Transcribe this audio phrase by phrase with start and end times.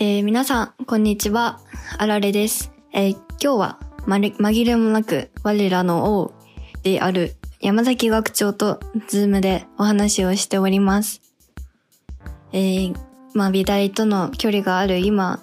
[0.00, 1.58] えー皆さん、こんにちは。
[1.98, 2.70] あられです。
[2.92, 3.12] えー
[3.42, 6.32] 今日は、ま紛れもなく、我らの王
[6.84, 8.78] である山崎学長と
[9.08, 11.20] Zoom でお話をしております。
[12.52, 12.96] えー
[13.34, 15.40] まあ、美大との距離がある今、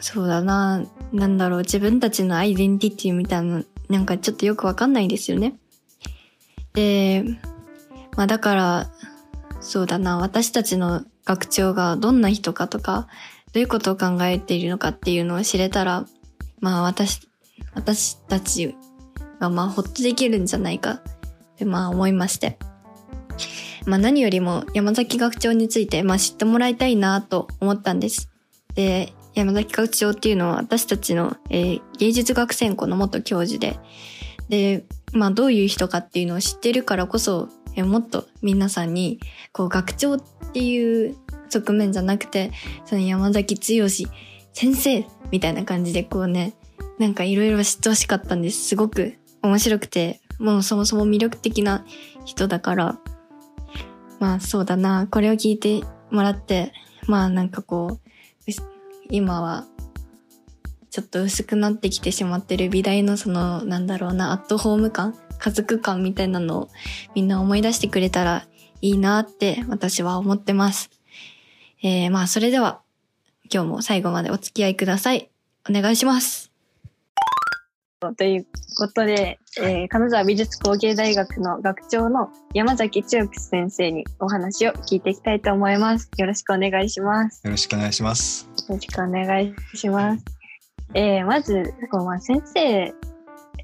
[0.00, 5.54] そうだな、なんだろう、自分たちのアイデンティティみたいな、なんかちょっとよくわかんないんですよね。
[6.74, 7.24] で、
[8.16, 8.90] まあだから、
[9.60, 13.06] そうだな、私たちの学長がどんな人かとか、
[13.58, 16.06] どういうことを考えているのかっていうのを知れたら、
[16.60, 17.28] まあ私、
[17.74, 18.76] 私たち
[19.40, 21.02] がまあほっとできるんじゃないかっ
[21.56, 22.56] てまあ思いまして。
[23.84, 28.30] まあ何よりも山崎学長についてまあ知ってもらいたいなと思ったんです。
[28.76, 33.80] で、山崎学長っていうのは私たちの、えー芸術学専攻の元教授で、
[34.48, 39.18] で、まあどういう人かっていうのを知ってるからこそ、えーもっと皆さんに、
[39.50, 40.20] こう学長っ
[40.52, 41.16] ていう
[41.48, 42.52] 側面じゃなくて、
[42.84, 46.54] その山崎剛先生みたいな感じでこうね、
[46.98, 48.68] なんかいろいろ知ってほしかったんです。
[48.68, 51.84] すごく面白くて、もうそもそも魅力的な
[52.24, 52.98] 人だから、
[54.18, 56.72] まあそうだな、これを聞いてもらって、
[57.06, 58.08] まあなんかこう、
[59.10, 59.66] 今は
[60.90, 66.68] ちょっと薄くなってきてしまってる美大のその、なんだろうな、アットホーム感、家族感みたいなのを
[67.14, 68.46] みんな思い出してくれたら
[68.80, 70.90] いいなって私は思ってます。
[71.82, 72.80] えー、まあそれでは
[73.52, 75.30] 今日も最後までお付き合いください。
[75.68, 76.50] お願いします。
[78.16, 86.08] ということで、えー金沢美術工芸大学の学長の山崎千代先生にお話を聞いていきたいと思います。
[86.16, 87.40] よろしくお願いします。
[87.44, 88.48] よろしくお願いします。
[88.68, 90.24] よろしくお願いします。
[90.94, 92.94] えーまず、こうまあ、先生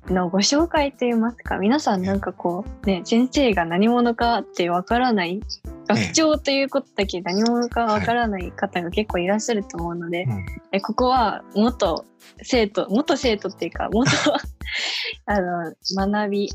[0.09, 5.41] のご紹介といいますか、皆さんなんかこう、ね、先生が何者かってわからない、
[5.87, 12.05] 学長ということだけ何者かわからない方が結構いらっしゃると思うので、うんえここは元
[12.43, 14.11] 生徒、元生徒っていうか、元
[15.27, 15.75] あの
[16.13, 16.53] 学び、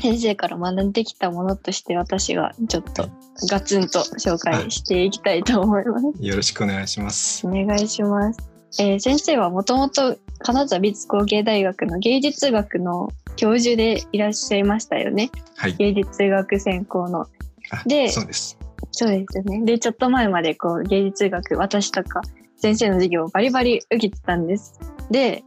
[0.00, 3.08] 先生から学んできたものとして私がちょっと
[3.50, 6.06] ガツンと紹介していきたいと思います。
[6.20, 7.46] よろしくお願いします。
[7.46, 8.47] お願いします。
[8.78, 15.30] えー先生はもともと金沢美術工芸大学の芸術学の教授でいらっしゃいましたよね。
[15.56, 15.74] はい。
[15.76, 17.22] 芸術学専攻の。
[17.70, 18.58] あでそうです。
[18.92, 19.64] そうですよね。
[19.64, 22.22] で、ちょっと前までこう芸術学、私とか
[22.56, 24.78] 先生の授業をバリバリ受けてたんです。
[25.10, 25.42] で、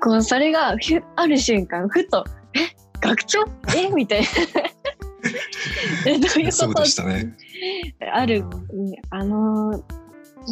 [0.00, 2.24] こう、それがふある瞬間、ふと、
[2.54, 3.44] え、学長？
[3.76, 3.90] え？
[3.90, 4.26] みたいな。
[6.06, 7.34] え、どういうそうことでしたね。
[8.12, 8.44] ある、
[9.10, 9.82] あのー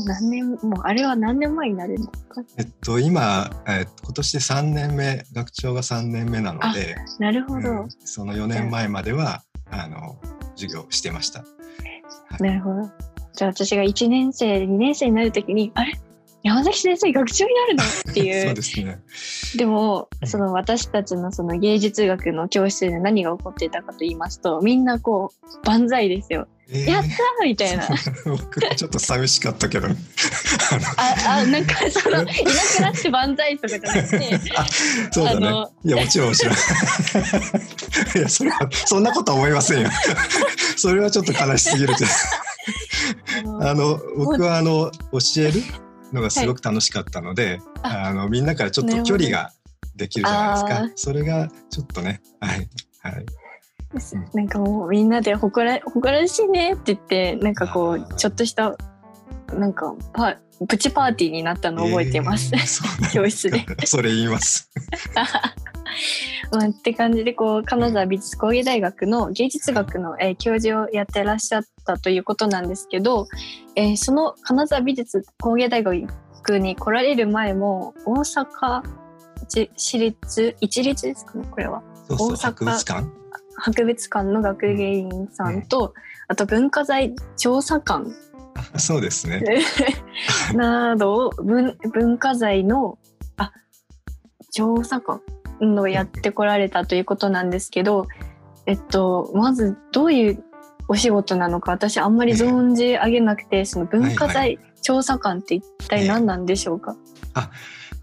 [0.07, 9.87] 何年、もうあれは何年前になるんですかえっと今、えー今年で3年目学長が3年目なので、なるほど、うんその4年前まではあ。
[9.89, 10.19] の
[10.57, 11.45] 授業をしてました。
[12.41, 12.91] なるほど。
[13.35, 15.93] じゃあ私が1年生、2年生になるときに、あれ？
[16.45, 17.85] 山崎先生学長になるの？
[17.85, 18.55] ってい そうう。
[18.55, 18.99] ですね。
[19.57, 25.33] でも、うんその私たちのその芸術学の教室で何が起こっていたかと言いますと、みんなこ
[25.63, 26.47] う、万歳ですよ。
[26.71, 27.13] えーやったー
[27.45, 27.89] みたいな。
[28.27, 29.87] 僕はちょっと寂しかったけど。
[29.87, 29.97] あの
[30.97, 34.67] あ、あ、なんかその、いなくなって万歳とかじゃなくて、 あ
[35.11, 35.47] そうだね。
[35.85, 36.55] いやもちろんもちろん。
[36.55, 36.57] い
[38.23, 39.89] やそれはそんなことは思いませんよ。
[40.77, 42.11] それはちょっと悲しすぎるけど。
[43.67, 45.63] あの僕はあの教える？
[46.13, 49.53] のがすごく楽しかったので、ああのみんなからちょっと距離が
[49.97, 50.91] できるじゃないですか。
[50.95, 52.69] それがちょっとね、はい。
[53.03, 53.27] はい。
[54.35, 58.77] なんかもうみんなで誇ら誇らしいねって言ってなんかこうちょっとした
[59.55, 60.37] なんかパ
[60.67, 62.51] プチパーティーになったのを覚えてます。
[62.55, 63.65] えー 教室で。
[63.87, 64.71] それ言います。
[66.53, 73.27] まあ、って感じでこう金沢美術工芸大学の芸術学の、えー教授をやってらっしゃったということなんですけど、
[73.75, 78.83] えーその金沢美術工芸大学に来られる前も大阪
[79.49, 83.19] じ私立一律ですかねこれはそうそう大阪博物館？
[83.61, 85.93] 博物館の学芸員さんと、
[86.29, 88.28] あと文化財調査官あ
[88.79, 89.43] そうですね。
[90.55, 92.99] などを文文化財の
[93.37, 93.53] あ
[94.51, 95.21] 調査官
[95.61, 98.07] のやってこられたということなんですけど、
[98.67, 100.45] えっとまずどういう
[100.89, 106.97] お仕事なのか私あんまり存じ上げなくてその文化はいは財調査官って一体何なんでしょうか、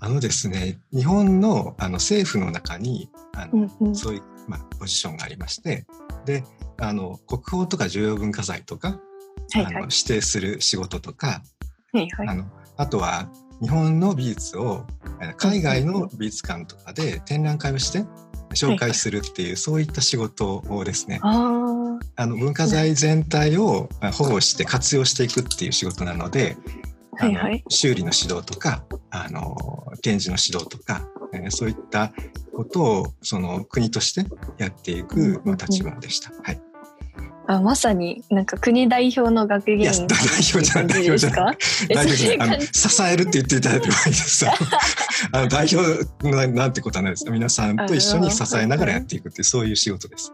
[0.06, 3.96] あのですね、日本のあの政府の中にあの、うんうん。
[3.96, 5.86] そういうまあポジションがありまして、
[6.26, 6.44] で、
[6.78, 9.05] あの国宝とか重要文化財とか、はいはい
[9.54, 11.42] あの指定する仕事とか、
[11.94, 12.28] はいはい。
[12.28, 12.46] あの
[12.78, 13.30] あとは
[13.62, 14.86] 日本の美術を
[15.22, 18.06] えー海外の美術館とかで展覧会をして
[18.54, 26.58] 紹介するっていう、そういった仕事をですねあの文化財全体をまあ保護して活用していくっていう仕事なので
[27.18, 27.64] はいはい。
[27.70, 29.56] 修理の指導とかあの
[30.02, 32.12] 展示の指導とか、えーそういった
[32.54, 34.26] ことをその国として
[34.58, 36.32] やっていく、立場でした。
[36.42, 36.62] はい、
[37.48, 40.18] あまさになんか国代表の学芸員代
[40.54, 41.58] 表じゃない代表じゃない。
[41.90, 44.46] え大丈夫ですあのそうい支えるって言っていただいてもいいです。
[45.32, 47.30] あの代表のなんてことはないです。
[47.30, 50.32] 皆さんと一緒に支えながらやっていくっていうそういう仕事です。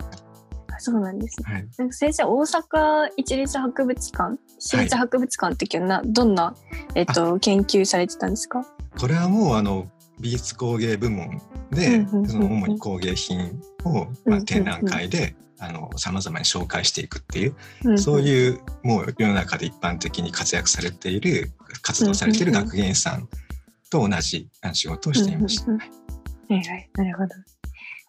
[0.74, 1.54] あそうなんですね。
[1.54, 1.68] はい。
[1.78, 4.38] なんか先生大阪一律博物館？
[4.60, 6.56] 私立博物館っていうのはどんな、
[6.96, 8.66] えっと研究されてたんですか？
[9.00, 9.88] これはもうあの
[10.20, 11.42] 美術工芸部門
[11.72, 15.36] で、その主に工芸品を、まあ、展覧会で
[15.98, 23.28] さまざまに紹介していくっていう、そうういうもう世の中で一般的に活躍されている活動されている学芸員さん
[23.90, 25.72] と同じ仕事をしていました。
[25.72, 27.30] なるほど。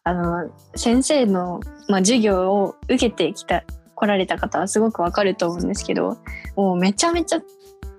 [0.05, 3.63] あの先生の、まあ、授業を受けてきた
[3.95, 6.19] 来られた方はすごくわかると思うんですけど
[6.57, 7.43] もうめちゃめちゃ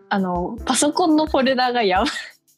[0.09, 2.07] あのパソコンのフォルダがやば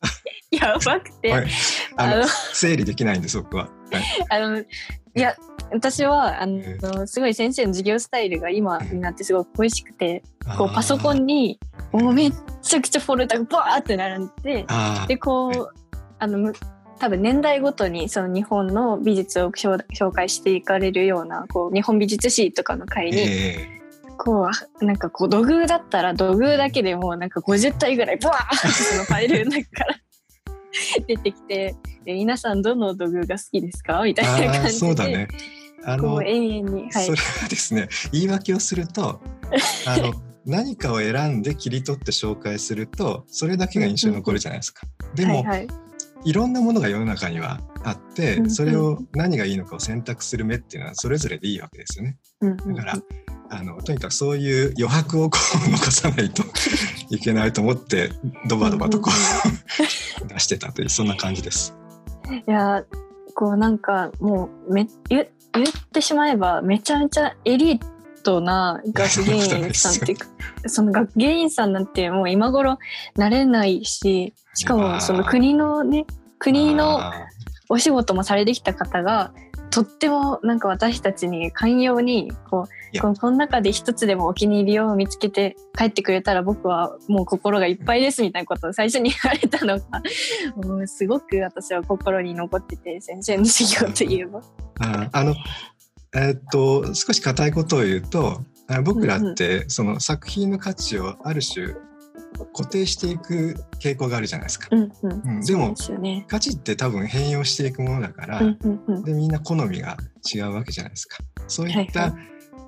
[0.51, 1.47] やばくて、はい、
[1.95, 2.27] あのあの。
[2.53, 3.69] 整理できないんです僕は。
[3.91, 4.03] はい。
[4.29, 4.65] あのい
[5.13, 5.35] や
[5.75, 10.23] 私はあのすごい先生の授業スタイルが今になってすごく恋しくて
[10.57, 11.59] こうパソコンに
[11.91, 14.65] もうめっちゃくちゃフォルダがバーって並んで
[15.07, 15.69] でこう
[16.19, 16.53] あのむ
[16.97, 23.81] 多分年代ごとにその日本の美術を紹紹介していかれるようなこう日本美術史とかの会に、え
[24.17, 24.49] こ
[24.79, 29.95] うなんかこう土偶だったら土偶だけでもうなんか50体ぐらいバーってそのファイルの中から
[31.05, 31.75] 出てきて
[32.05, 34.01] で皆さんどの土偶が好きですか？
[34.03, 35.27] みたいな感じで、そうだね。
[35.85, 39.21] あの永遠に、はいそれはですね言い訳をすると
[39.87, 40.13] あの
[40.45, 44.87] 何かを選んで切り取って紹介するとそれだけが印象に残るじゃないですか。
[45.15, 45.67] でも、はいはい
[46.25, 52.17] いろんなものが世の中にはあって、うんうんそれを何がいいのかを選択する目っていうのはそれぞれでいいわけですよね。
[52.41, 55.37] うんうんうんだから、あのとにかくそういう余白をこ
[55.67, 56.43] う残さないと
[57.11, 58.09] いけないと思って
[58.47, 59.11] ドバドバとこ
[60.23, 61.75] う 出してたというそんな感じです。
[62.47, 62.83] いや
[63.35, 67.79] こうなんかもうめ言言ってしまえばめちゃめちゃエリー
[68.23, 70.27] トな学芸員さんっていうか
[70.67, 72.79] その学芸員さんなんてもう今頃
[73.15, 76.05] なれないししかもその国のね
[76.39, 76.99] 国の
[77.69, 79.31] お仕事もされてきた方が
[79.69, 89.85] とってもなんか私たちに寛容にこうやこの中で一つでもお気に入りを見つけて帰ってくれたら僕はもう心がいっぱいですみたいなことを 最初に言われたのが
[90.67, 94.41] もうすごく私は心に残ってて先生の授業といえば。
[94.41, 94.43] ー
[94.79, 95.35] あーあの
[96.15, 101.75] えーっと少し硬いことを言うとあ僕らってその作品の価値をある種
[102.53, 104.67] 固定していく傾向があるじゃないですか。
[104.71, 106.25] うんうんうんでもでね。
[106.27, 109.97] 価値って多分変容していくものだから、うんうんうんでみんな好みが
[110.33, 111.17] 違うわけじゃないですか。
[111.47, 112.17] そういった、はいは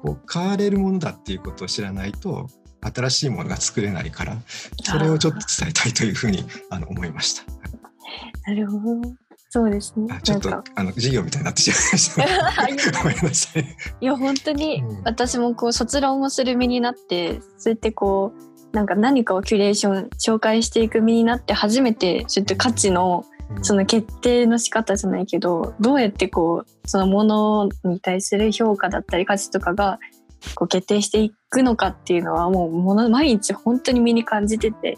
[0.02, 2.48] こう変われるものだっていうことを知らないと
[2.82, 4.38] 新しいものが作れないから
[4.84, 7.44] それをちょっと伝えたいというふうにあの思いました。
[8.48, 9.28] なるほど。
[9.50, 10.08] そうですね。
[10.14, 13.00] あちょっとあの授業みたいになってしまいました。
[13.04, 13.66] ごめんなさい。
[14.02, 23.26] いや本当にうん私もこう卒論をする身になってそうやってこうなんか何かをキュレーション紹介していく身になって初めてそうやって価値の
[23.62, 30.00] その決定の仕方じゃないけどどうやってこうそのものに対する評価だったり価値とかが
[30.56, 34.98] こう決定していくのかっていうのはもうもの毎日本当に身に感じてて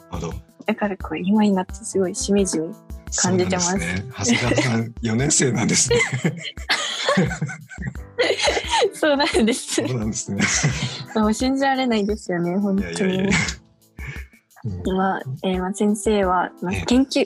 [0.66, 2.74] だからこう今になってすごいしみじみ
[3.16, 4.06] 感じてますすね。
[4.12, 6.00] 長谷川さん4年生なんですね。
[8.94, 10.44] そうなんですそうなんですね。
[11.16, 13.38] もう信じられないですよね本いやい当にやいやいや。
[14.66, 17.26] うんまあえーまあ、先生は、まあええ、研究、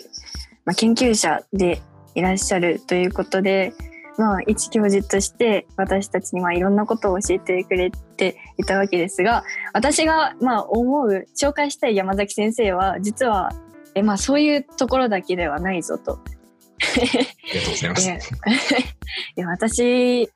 [0.65, 1.81] まあ、研究者で
[2.15, 3.73] いらっしゃるということで、
[4.17, 9.43] まあ、一教授として私たちにまあいろんなことを教えてくれていたわけですが
[9.73, 13.51] 私がまあ思う紹介したい山崎先生は実は
[13.95, 16.13] え、まあ、そういうところだけではないぞと。
[16.13, 18.29] ありがとうございます。
[18.69, 18.79] で
[19.37, 20.33] いや私と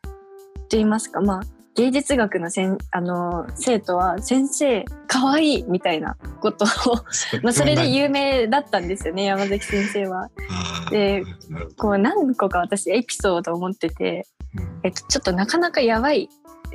[0.72, 1.44] 言いますか、まあ、
[1.78, 6.96] 芸術学のせんあの生徒は先生かわいいみたいなことを
[7.44, 10.30] まあそれで有名だったんですよね山崎先生は。
[10.90, 11.24] で
[11.78, 16.30] こう何個か私エピソードを持ってて、うんえっと、ちょっとなかなかやばい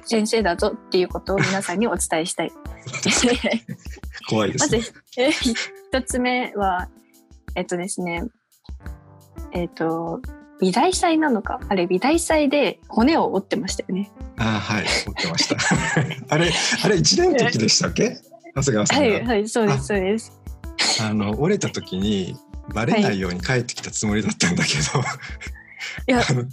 [0.05, 2.53] 先生だぞっていうことを皆さんにお伝えしたい。
[4.31, 4.83] 怖いでますずね。
[5.19, 6.89] え一つ目は
[7.57, 8.23] えっとですね
[9.51, 10.21] えっと
[10.63, 11.61] 美大祭なのか？
[11.69, 14.11] あれ美大祭で骨を折ってましたよね。
[14.39, 15.57] あーはい、持ってました。
[16.35, 16.53] あれ、
[16.85, 18.17] あれ一年の時でしたっけ？
[18.55, 19.03] 長谷川さんが。
[19.05, 20.33] はいはいそうですそうです。
[21.03, 22.37] あの折れた時に
[22.73, 24.81] バレないように帰ってきたつもりだったんだけど、
[26.07, 26.45] いや あの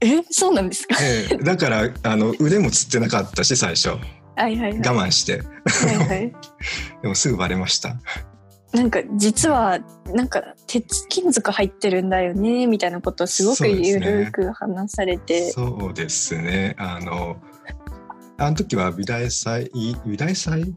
[0.00, 0.96] えそうなんですか？
[1.00, 4.00] ええだからあの腕もつってなかったし最初はい
[4.36, 4.72] はいはい。
[4.78, 6.32] 我慢してはいはい。
[7.02, 7.96] でもすぐバレました
[8.76, 9.78] なんか実は
[10.12, 15.50] なんか鉄金属入ってるんだよねみたいなことをすごくゆるく話されて。
[15.50, 16.74] そうですね。
[16.78, 17.36] あの
[18.36, 19.70] あの時は美大祭
[20.04, 20.74] 美大祭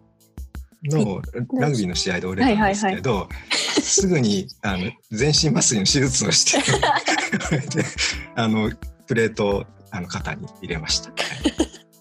[0.86, 1.22] の
[1.60, 3.36] ラグビーの試合で折れたんですけど、はいはいは
[3.80, 6.60] い、すぐにあの全身麻酔の手術をして
[7.76, 7.84] で
[8.36, 8.72] あの
[9.08, 11.12] プレートをあの肩に入れました。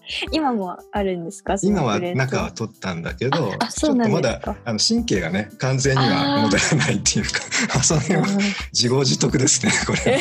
[0.31, 1.55] 今もあるんですか？
[1.61, 7.39] 今は中は取ったんだけどちょっとまだあの神経がね完全には戻らないっていうか
[7.83, 8.27] その辺は
[8.73, 10.19] 自業自得ですねこれ。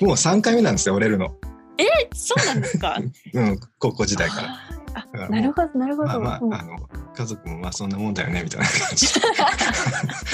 [0.06, 1.34] もう3回目なんですよ折れるの。
[1.76, 1.84] え？
[2.14, 2.98] そうなんですか？
[3.34, 4.48] うん高校時代から。
[4.94, 6.08] あなるほどなるほど。
[6.20, 6.76] まあまあ、あの
[7.14, 9.06] 家族もまあそんなもんだよねみたいな感じ。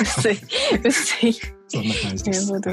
[0.03, 0.41] 薄い
[0.85, 1.33] 薄い。
[1.69, 2.53] そんな感じです。
[2.53, 2.71] なるほ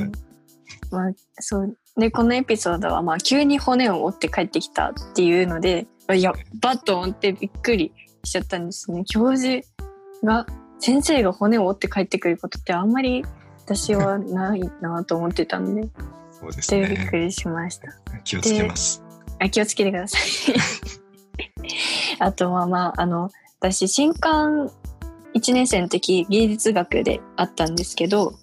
[0.92, 7.92] ど、まあそうでこのエピソードはまあ急に骨を折って帰ってきたっていうのでいやバッと折ってびっくり
[8.24, 9.04] しちゃったんですね。
[9.06, 9.66] 教授
[10.24, 10.46] が
[10.80, 13.24] 先生が骨を折って帰ってくることってあんまり
[13.66, 15.88] 私はないなと思ってたんで
[16.32, 16.88] そうですね。
[16.88, 17.88] びっくりしました。
[18.24, 19.04] 気をつけます。
[19.40, 20.22] あ気をつけてください。
[22.20, 23.30] あとはまああの
[23.60, 24.72] 私新刊
[25.36, 28.34] 1年生の時芸術学であったんですけど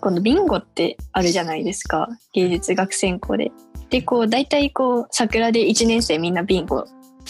[0.00, 2.08] このビンゴってあるじゃないですか。
[2.32, 3.52] 芸術学専攻で。
[3.90, 6.84] でこう大体こう桜で1年生みんなビンゴ。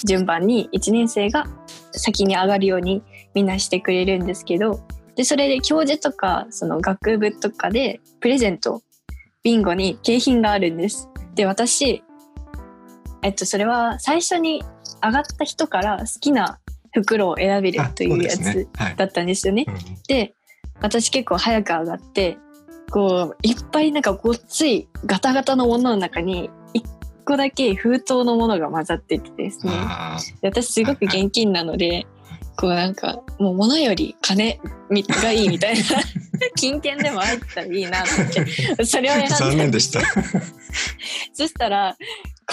[0.05, 1.47] 順番に1年生が
[1.93, 3.01] 先に上がるように
[3.33, 4.81] みんなしてくれるんですけど。
[5.15, 8.83] でそれで教授とかその学部とかでプレゼント。
[9.45, 11.09] ビンゴに景品があるんです。
[11.35, 12.03] で私
[13.23, 14.63] えっとそれは最初に
[15.03, 16.59] 上がった人から好きな
[16.93, 19.67] 袋を選べるというやつだったんですよね。
[20.09, 20.35] で、ねはい
[20.81, 22.39] 私結構早く上がって
[22.91, 26.85] こういっぱいなんかごっついガタガタのものの中に一
[27.25, 29.73] 個だけ封筒のものが混ざっててですね。
[30.43, 32.07] で私すごく現金なので
[32.57, 35.83] こうなんかもう物より金がいいみたいな
[36.57, 38.29] 金券でも入ったらいいなと思っ
[38.77, 40.01] てそれを選んで残念でした。
[41.33, 41.97] そしたら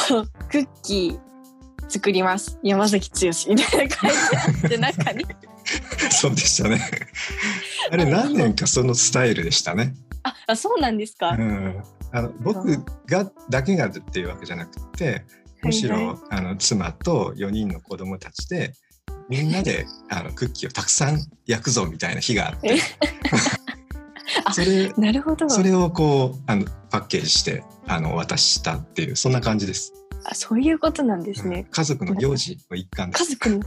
[0.09, 1.19] こうクッキー
[1.91, 2.57] 作ります。
[2.63, 4.11] 山崎剛みたいな感
[4.63, 5.25] じで中に。
[6.09, 6.81] そうでしたね。
[7.89, 9.93] あれ何年かそのスタイルでしたね。
[10.23, 11.29] あ、あそうなんですか？
[11.31, 15.23] うん、あの僕がだけがっていうわけじゃなくて、
[15.63, 18.73] むしろ、はいはい、あの妻と4人の子供たちで
[19.29, 22.77] みんなで あのクッキーをたくさん焼くぞみたいな日があって。
[24.53, 29.93] それなるほどそれをこうあのパッケージしてあの渡したっていうそんな感じです。
[30.23, 31.59] あそういうことなんですね。
[31.59, 33.23] うん、家族の行事の一環です。
[33.25, 33.59] 家族の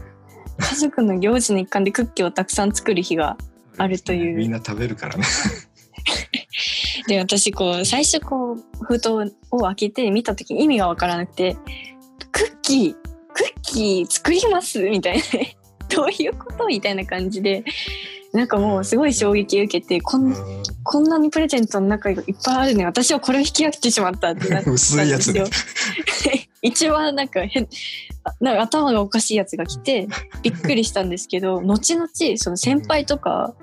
[0.58, 3.36] 家族の行事の一環でクッキーをたくさん作る日が
[3.76, 4.36] あるという。
[4.36, 5.24] みんな食べるからね。
[7.08, 9.10] で私こう最初こう封筒
[9.50, 11.56] を開けて見た時意味が分からなくて
[12.32, 15.22] 「クッキークッキー作ります?」みたいな
[15.94, 17.64] どういうことみたいな感じで
[18.32, 20.34] なんかもうすごい衝撃を受けてこん
[20.82, 24.64] こんなにプレゼントの中がいっぱいあるのに私はこれを引き分けてしまったってなっ
[26.62, 27.68] 一番なんか変
[28.40, 30.08] なんか頭がおかしいやつが来て
[30.42, 33.54] びっくりしたんですけど後々その先輩とか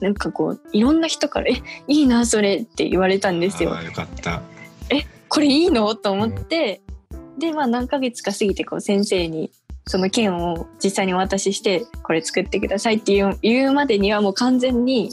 [0.00, 3.70] なんかこういろんな人から「えいいなそれ」って言われたんですよ。
[3.70, 4.42] よかった
[4.90, 5.94] えこれいいの？
[5.94, 6.80] と思って、
[7.12, 9.50] うん、でまあ何ヶ月か過ぎてこう先生に
[9.86, 15.10] その券を実際にお渡ししてこれ作ってくださいっていう言うまでにはもう完全に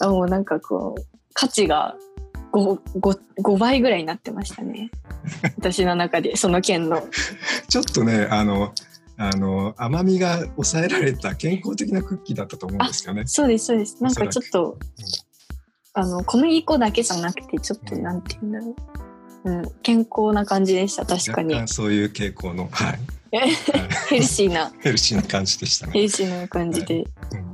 [0.00, 1.02] もうなんかこう
[1.34, 1.96] 価値が
[2.52, 4.90] 5, 5, 5倍ぐらいになってましたね
[5.56, 7.02] 私の中でその件の。
[7.68, 8.72] ちょっとねあの
[9.16, 13.22] あの甘みが抑えられた健康的なクッキーだったと思うんですよね。
[13.26, 14.02] そうですそうです。
[14.02, 14.78] なんかちょっと、うん、
[15.94, 18.76] あの小麦粉だけじゃなくてちょっと、うん、なんて言うんだろ
[19.44, 21.68] う、うん、健康な感じでした確かに。
[21.68, 22.98] そういう傾向のはい。
[24.10, 25.92] ヘルシーな ヘルシーな感じでしたね。
[25.92, 27.04] ヘルシーな感じで、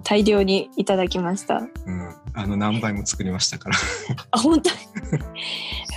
[0.02, 1.58] 大量にいただきました。
[1.58, 3.76] うん、あの何倍も作りましたから。
[4.30, 4.70] あ本当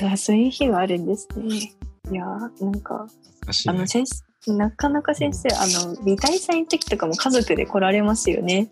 [0.10, 0.18] に？
[0.18, 1.72] そういう日があるんですね。
[2.12, 8.72] いやなんか、ね、あの先生なかなか先生、あの美大祭の時とかも家族で来られますよね。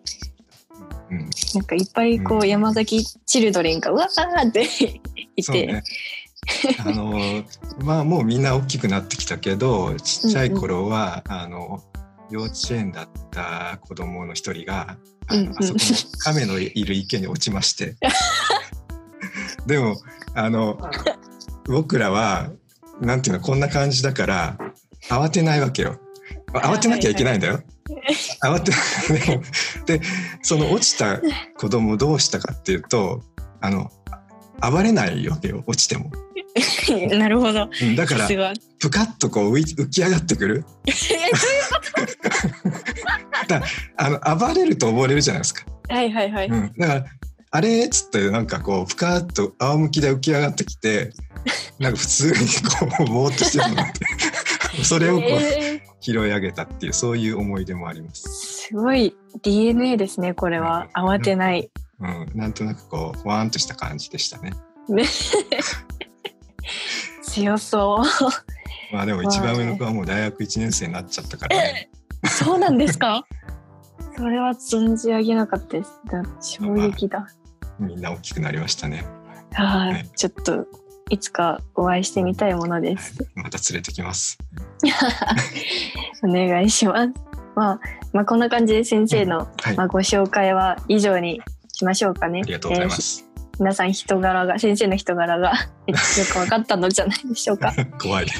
[1.12, 4.68] うん、なんかいっぱいこう、うん、山崎チルドレンがうわーって
[5.36, 5.84] いて、ね、
[6.80, 7.44] あの
[7.84, 11.84] まあもうみんな大きくなってきたけどちっちゃい頃は、うんうん、あの
[12.30, 14.98] 幼稚園だった子供の一人が
[15.32, 17.96] うんうん、あそこの亀のいる池に落ちまして。
[19.66, 19.96] でも
[20.34, 20.80] あの
[21.66, 22.50] 僕らは
[23.00, 24.58] なんていうのこんな感じだから
[25.10, 26.00] 慌てないわけよ。
[26.54, 27.62] 慌てなきゃいけないんだよ。
[28.44, 28.72] 慌て
[29.86, 30.02] で
[30.42, 31.22] その落ちた
[31.58, 33.24] 子供どうしたかっていうと
[33.62, 33.92] あの
[34.62, 36.12] 暴れないわけよ落ちても。
[37.18, 37.70] なるほど。
[37.96, 38.28] だから
[38.80, 40.66] ぷかっとこう浮き上がってくる？
[43.48, 43.62] だ
[43.98, 45.64] あの暴れると溺れるじゃないですか。
[45.90, 46.48] はいはいはい。
[46.48, 47.06] うん、だから
[47.52, 47.86] あれ？
[47.86, 51.12] っつってなんかこうぷかーっと仰向きで浮き上がってきて
[51.80, 54.06] なんか普通にこうぼーっとしてるのって
[54.84, 58.22] それをこうえー拾い上げたっていうそういう思い出もあります。
[58.70, 59.14] すごい
[59.44, 60.88] DNA ですね、これは。
[60.96, 61.70] 慌てない。
[62.00, 64.54] うん、なんとなくこうふわーんとした感じでしたね。
[67.30, 67.46] ね。
[67.46, 68.04] 強そ
[68.92, 71.90] まあでも一番上の子はもう大学1年生になっちゃったから、ね、
[72.24, 72.28] う。
[72.28, 73.26] そうなんですか？
[74.18, 75.92] それは存じ上げなかったです。
[76.06, 77.28] だ衝撃だ。
[77.80, 79.06] みんな大きくなりましたね。
[79.54, 80.66] はい、ちょっと
[81.10, 83.18] いつかお会いしてみたいものです。
[83.36, 84.38] また連れてきます。
[86.24, 87.14] お願いします。
[87.56, 87.80] まあ、
[88.14, 91.42] まあこんな感じで先生の、はい、まあ、ご紹介は以上に
[91.74, 92.42] しましょうかね。
[92.44, 93.22] ありがとうございます。
[93.24, 93.29] えー
[93.60, 95.52] 皆さん人柄が先生の人柄が
[95.88, 95.96] よ
[96.32, 97.74] く分かったのじゃないでしょうか。
[98.02, 98.26] 怖い。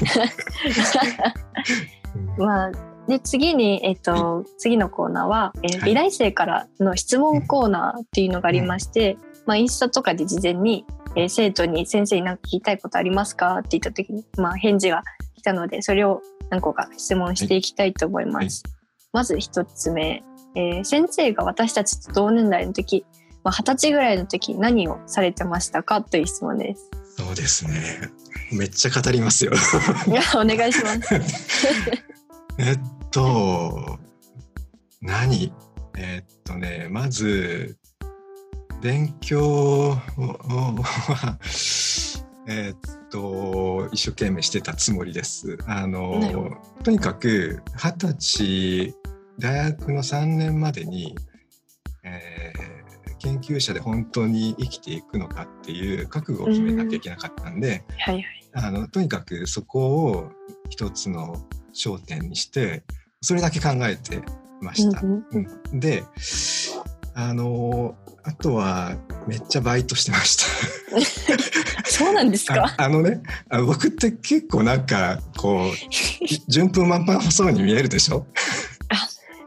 [2.38, 2.72] まあ
[3.06, 10.84] で次に、えっと次のコーナーは、えーはい美大生からの質問コーナーっていうのがありまして、まあ、インスタとかで事前に、
[11.16, 15.02] えー生徒に「先生に何か聞きたいことありますか?」って言った時に、まあ、返事が
[15.36, 18.62] 来たのでそれを何個か質問していきたいと思います。
[19.12, 20.22] まず一つ目、
[20.54, 23.04] えー先生が私たちと同年代の時
[23.44, 26.90] まあ二十歳ぐらいの時何をされてましたかという質問です。
[27.16, 28.10] そうですね。
[28.52, 29.52] めっちゃ語りますよ。
[30.06, 31.14] いやお願いします。
[32.58, 32.78] えっ
[33.10, 33.98] と、
[35.00, 35.52] 何？
[35.96, 37.76] えっとね、まず、
[38.80, 41.38] 勉強は、
[42.46, 45.58] えっと、一生懸命してたつもりです。
[45.66, 48.94] あの、とにかく、二十歳、
[49.38, 51.14] 大学の3年までに、
[52.02, 52.79] えー
[53.22, 58.24] 研究者で本当に生きていくのかっていう覚悟を決めなきゃいけなかったんで、はいはい。
[58.54, 60.30] あのとにかくそこを
[60.70, 61.36] 一つの
[61.74, 62.82] 焦点にして
[63.20, 64.22] それだけ考えて
[64.60, 65.00] ました。
[65.02, 66.02] うんうんうんで
[67.14, 70.36] あのあとはめっちゃバイトしてまし
[71.84, 72.54] そうなんですた。
[72.54, 72.74] か？
[72.78, 75.72] ああのねあの僕って結構なんかこう
[76.48, 78.26] 順風満帆そうに見えるでしょ？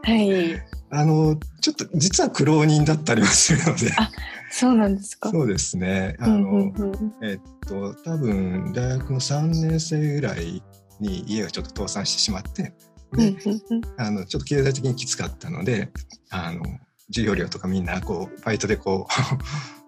[0.02, 0.60] はい。
[0.96, 4.10] あのちょっと実は苦労人だったりもするのであ
[4.50, 5.30] そうなんですか。
[5.30, 10.62] そうですねあの、うんうんうんえっと多分大学の3年生ぐらい
[11.00, 12.72] に家がちょっと倒産してしまってで、
[13.12, 13.32] うんうん
[13.70, 15.90] うんあのちょっと経済的にきつかったので
[16.30, 16.62] あの
[17.08, 19.12] 授業料とかみんなこうバイトでこう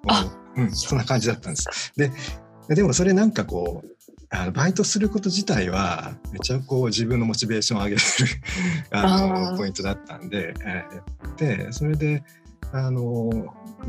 [0.08, 1.92] あ うん、そんな感じだったんです。
[1.96, 2.10] で
[2.68, 3.95] でもそれなんかこう
[4.30, 8.02] あのバイトすること自体はめちゃこう自分のモチベーションを上げる
[8.90, 12.24] あのポイントだったんで、えーでそれで
[12.72, 13.30] あの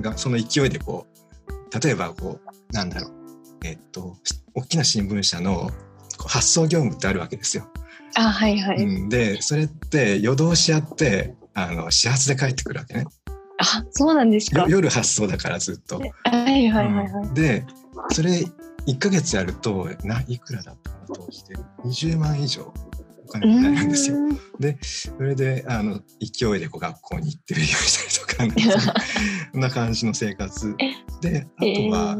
[0.01, 1.07] がその勢いでこ
[1.47, 3.11] う例えばこうなんだろう
[3.63, 4.17] えっと
[4.53, 5.71] 大きな新聞社の
[6.27, 7.69] 発送業務ってあるわけですよ。
[8.15, 8.83] あはいはい。
[8.83, 13.05] うん、でそれって夜通しやってあの始発で帰ってくるわけね
[13.59, 14.67] あそうなんですかよ。
[14.67, 15.99] 夜発送だからずっと。
[15.99, 16.05] は
[16.49, 17.05] いはいはいはい。
[17.05, 17.65] うんで
[18.09, 18.45] それ
[18.87, 22.73] 1ヶ月やるとないくらだったかな当時で20万以上
[23.25, 24.17] お金になるんですよ。
[24.17, 24.33] うー。
[24.33, 28.93] んでそれであの勢いでこう学校に行って勉強したりとか
[29.51, 30.75] そんな感じの生活。
[31.21, 32.17] であとは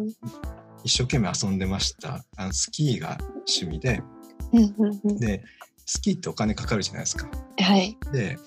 [0.84, 2.26] 一生懸命遊んでました。
[2.36, 4.02] あのスキーが趣味で。
[5.20, 5.44] で
[5.86, 7.30] スキーってお金かかるじゃないですか。
[7.60, 7.98] はい。
[8.12, 8.38] で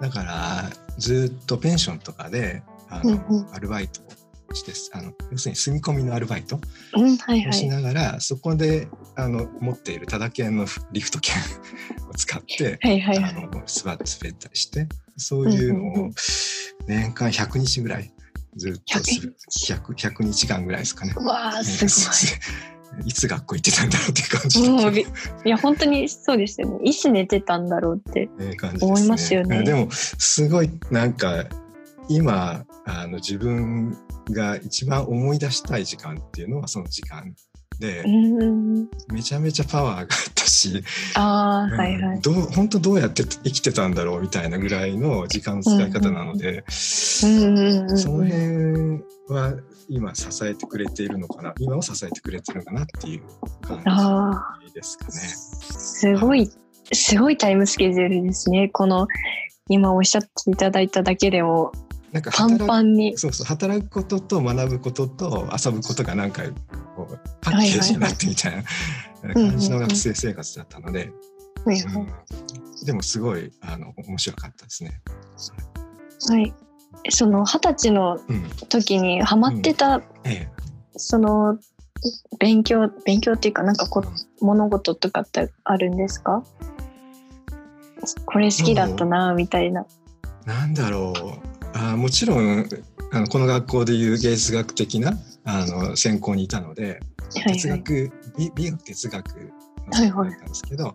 [0.00, 6.60] だからずっとペンションとかであの、アルバイトをしてあの要するに住み込みのアルバイト
[6.94, 7.68] うんはいはをしい。
[7.68, 11.34] ながら、そこであの持っているタダ券のリフト券
[12.10, 13.34] を使って、はいはいはあい。
[13.34, 16.10] の座って滑ったりしてそういうのを
[16.86, 18.12] 年間100日ぐらい
[18.56, 21.14] ずっとする 100, 100日間ぐらいですかね。
[21.16, 21.84] わあす
[23.04, 24.70] いつ学校行ってたんだろうっていう感じごい。
[24.70, 25.04] もうい
[25.50, 26.78] や本当にそうですよね。
[26.88, 28.28] いつ寝てたんだろうって。
[28.80, 31.44] 思いますよねでもすごいなんか
[32.08, 33.96] 今あの自分
[34.30, 37.34] が一番思い出したい時間っていうのはその時間
[37.78, 38.88] でう、ん。
[39.12, 40.82] めちゃめちゃパワーがあったし、
[41.14, 42.20] ああはいはい。
[42.20, 46.64] どう本当どうやって生きてたんだろうみたいなぐらいの時間の使い方なので。
[46.68, 49.54] その辺は
[49.88, 53.22] 今支えてくれているのかな今を支えてくれてるのかなっていう
[53.60, 55.12] 感あじですかね。
[55.12, 56.50] すごい
[56.92, 58.68] すごいタイムスケジュールですね。
[58.68, 59.06] この
[59.68, 61.72] 今おっしゃっていただいただけでも
[62.14, 63.18] なんかパンパンに。
[63.18, 66.42] そうそう働くことと学ぶことと遊ぶことがなんか
[66.94, 68.64] こうパッケージになってみたい
[69.24, 71.10] な感じの学生生活だったので、
[71.64, 72.86] はいうん。
[72.86, 75.00] でもすごいあの面白かったですね。
[76.28, 76.54] はい。
[77.10, 80.48] その二十歳のうん、時にハマってた、え
[80.96, 81.58] その
[82.38, 84.04] 勉強勉強っていうかなんかえこ
[84.40, 86.44] 物事とかってあるんですか？
[88.24, 89.84] これ好きだったなみたいな。
[90.46, 92.66] なんだろうあもちろん
[93.12, 96.90] あのこの学校でいう芸術学的なあの専攻にいたので、は
[97.50, 99.50] い哲学美美学哲学だっ
[99.90, 100.94] たんですけど、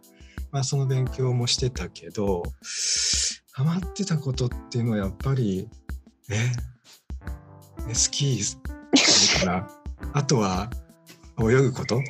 [0.52, 2.44] まあ、その勉強もしてたけど
[3.52, 5.68] ハマってたことっていうのはやっぱり
[6.32, 6.36] え
[7.90, 9.70] えスキーから
[10.14, 10.70] あとは
[11.42, 12.02] 泳ぐこと？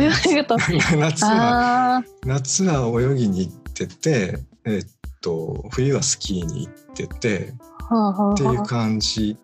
[0.00, 0.56] 泳ぐと？
[0.96, 4.86] 夏は夏は泳ぎに行ってて、えっ
[5.20, 7.54] と冬はスキーに行ってて
[7.88, 9.36] っていうは感じ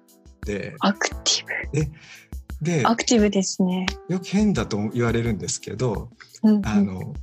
[0.44, 0.88] であ。
[0.88, 1.90] アクティ
[2.62, 2.88] でブ。
[2.88, 3.86] アクティブですね。
[4.08, 6.10] よく変だと言われるんですけど
[6.42, 7.14] うんうんあの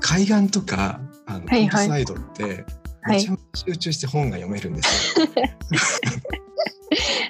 [0.00, 2.64] 海岸とかあのはいはサイドって
[3.02, 5.26] はいめちゃめちゃ集中して本が読めるんですよ。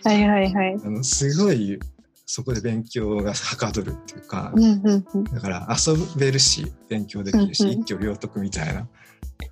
[0.05, 0.75] はいはいはい。
[0.85, 1.79] あのすごい
[2.27, 5.25] そこで勉強がはかどるっていうかうんうんうん。
[5.25, 8.89] だから遊べるし勉強できるし、うんうん一挙両得みたいな。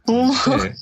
[0.06, 0.74] で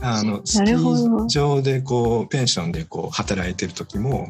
[0.00, 4.28] あの スキー場でこうペンションでこう働いてる時も、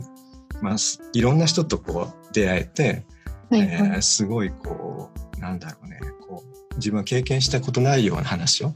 [0.61, 3.05] まあ、すいろんな人とこう出会えて、
[3.51, 6.43] はいえはいーすごいこうなんだろうねこ
[6.73, 8.75] う自分が経験したことないような話を、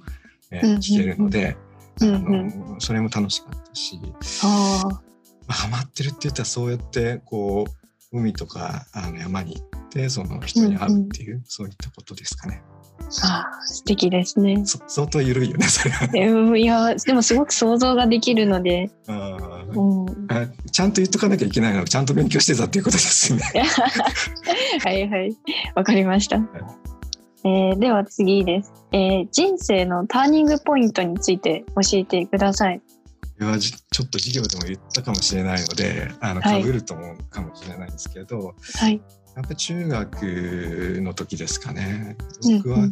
[0.51, 1.57] えーうんうんうん聞けるので、
[2.01, 2.49] うんあうん。
[2.73, 4.01] のそれも楽しかったし、
[4.43, 4.89] ああ。
[4.89, 5.01] ま
[5.49, 7.67] あ、ハマってるって言ったらそうやってこ
[8.13, 12.63] う海とかあの山に行ってその人に会うっていう、そういったことですかね。
[13.23, 14.65] ああ、素敵ですね。
[14.65, 16.57] そ相当緩いよねそれは。
[16.57, 20.27] いや、でもすごく想像ができるので、あーうん。
[20.31, 23.41] あちゃんと言っとかなきゃいけないのはちゃんと勉強してたっていうことですね。
[24.85, 25.37] はいはい。
[25.75, 26.37] わかりました。
[27.47, 32.79] えーでは次です、えー人生のターニングポイントについて教えてください。
[32.79, 32.85] こ
[33.41, 39.03] れはじちょっと授業でも言ったかもしれないのであのはい被ると思うかもしれないんですけど、はい。
[39.37, 40.23] やっぱり中学
[41.03, 42.17] の時ですかね。
[42.45, 42.89] うん僕は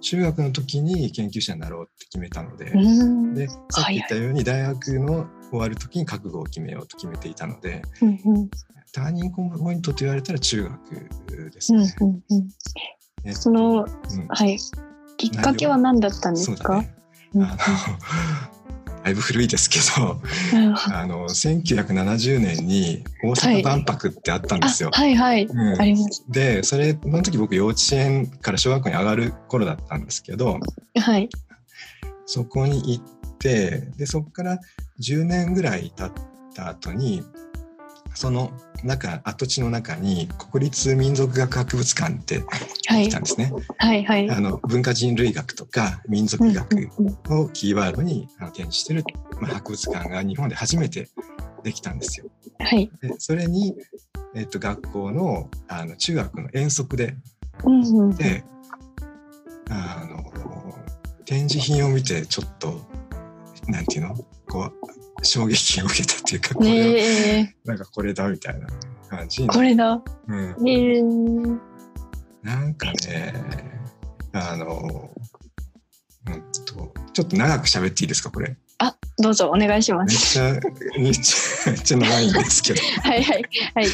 [0.00, 2.80] 中学の時に研究者になろうって決めたので,、うん。
[3.00, 8.50] うんでさっき言ったように大学の終わる時に覚悟を決めようと決めていたのでうんうん。
[8.92, 11.94] ターニングポイントと言われたら中学ですうんね。
[12.00, 12.48] うんうん。
[13.24, 13.86] えっとそのうん。
[14.28, 14.58] はい。
[15.16, 16.80] きっかけは何だったんですか？
[16.80, 16.94] ね。
[17.34, 17.42] うん。
[17.42, 17.56] あの
[19.06, 20.20] だいぶ古いですけど、
[20.52, 24.90] うんあの1970年に大阪万博ってあったんですよ。
[24.92, 25.44] あはいはい。
[25.44, 26.24] うんあります。
[26.28, 30.58] でそれその時僕幼稚園から小学校に上がる頃だったんですけど
[30.98, 31.28] はい。
[32.24, 34.58] そこに行ってでそこから
[35.00, 36.12] 10年ぐらい経っ
[36.52, 37.22] た後に
[38.16, 38.50] その
[38.82, 42.38] 中跡地の中に国立民族学博物館って
[42.86, 43.52] はい来たんですね。
[43.78, 44.30] はいはい。
[44.30, 46.90] あの文化人類学とか民族学
[47.28, 49.04] をキーワードに展示してる、
[49.40, 51.10] まあ、博物館が日本で初めて
[51.62, 52.26] できたんですよ。
[52.58, 52.90] はい。
[53.02, 53.74] でそれに、
[54.34, 57.16] えっと、学校のあの中学の遠足で
[57.64, 58.44] うんうんうんで
[59.68, 60.32] あの
[61.26, 62.80] 展示品を見てちょっと
[63.68, 64.14] なんていうの？
[64.48, 64.72] こう
[65.22, 68.66] 衝撃を受けたっていうかこれえなんかこれだみたいな
[69.08, 70.02] 感じにこれだ。
[70.28, 71.58] うん、えー
[72.42, 73.34] なんかね
[74.32, 75.10] あの
[76.26, 78.56] うんとちょっと長く喋っていいですかこれ？
[78.78, 80.38] あどうぞお願いします。
[80.38, 83.42] めっちゃめっちゃめっちゃ長いんですけどはい はい
[83.74, 83.86] はい。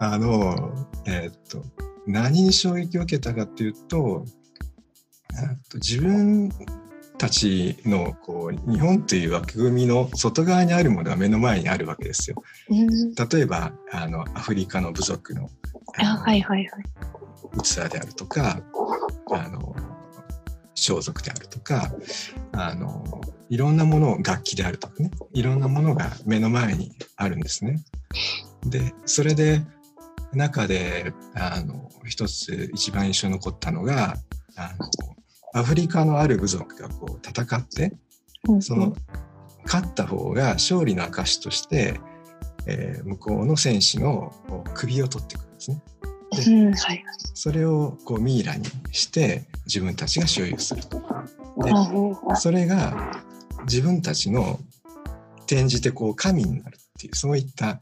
[0.00, 1.64] あのえーっと
[2.06, 4.26] 何に衝撃を受けたかっていうと
[5.36, 6.50] あと自分
[7.18, 12.42] たちのこう日本という枠組みの外側にあるものが目の前にあるわけですよ。
[12.68, 15.48] うん例えばあのアフリカの部族の
[15.98, 16.84] あはいはいはい。
[17.62, 18.60] 器であるとか
[19.30, 19.76] あの
[20.74, 21.92] 装束であるとか
[22.52, 27.84] あのいろんなもの楽器であるとかねいろんなものが目の前にあるんですね。
[28.66, 29.62] でそれで
[30.32, 34.16] 中であの一つ一番印象に残ったのが
[34.56, 35.14] あの
[35.54, 37.92] アフリカのある部族がこう戦って
[38.48, 38.94] うんその
[39.64, 41.98] 勝った方が勝利の証として、
[42.66, 44.32] えー向こうの戦士の
[44.74, 45.82] 首を取ってくるんですね。
[46.46, 47.04] うんはい。
[47.34, 51.00] それをこうミイラにして自分たちが所有すると。
[51.62, 51.72] で
[52.36, 53.22] それが
[53.64, 54.58] 自分たちの
[55.46, 57.78] 転じてこう神になるっていうそういった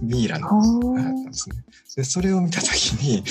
[0.00, 1.56] ミイラのほうがあったんですね。
[1.96, 3.24] でそれを見た時に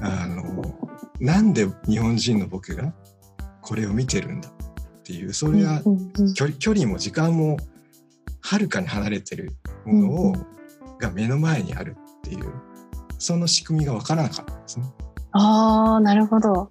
[0.00, 0.83] あの
[1.24, 2.92] なんで日本人の僕が
[3.62, 5.82] これを見てるんだっていうそれは
[6.36, 7.56] 距離距離も時間も
[8.42, 9.52] はるかに離れてる
[9.86, 10.54] ものを、うん
[10.98, 12.52] が目の前にあるっていう
[13.18, 14.86] その仕組みが分からなかったんですね。
[15.32, 16.70] ああなるほど。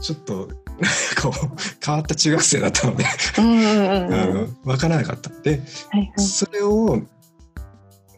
[0.00, 0.48] ちょっと
[1.20, 1.32] こう
[1.84, 3.04] 変わった中学生だったので
[4.64, 5.30] 分からなかった。
[5.42, 5.50] で
[5.90, 6.12] はいはい。
[6.16, 7.02] それを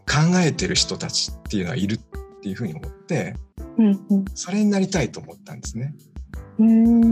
[0.06, 1.98] 考えてる人たちっていうのはいるっ
[2.42, 3.36] ていうふうに思って
[3.80, 5.94] うんうんそれになりたいと思ったんですね。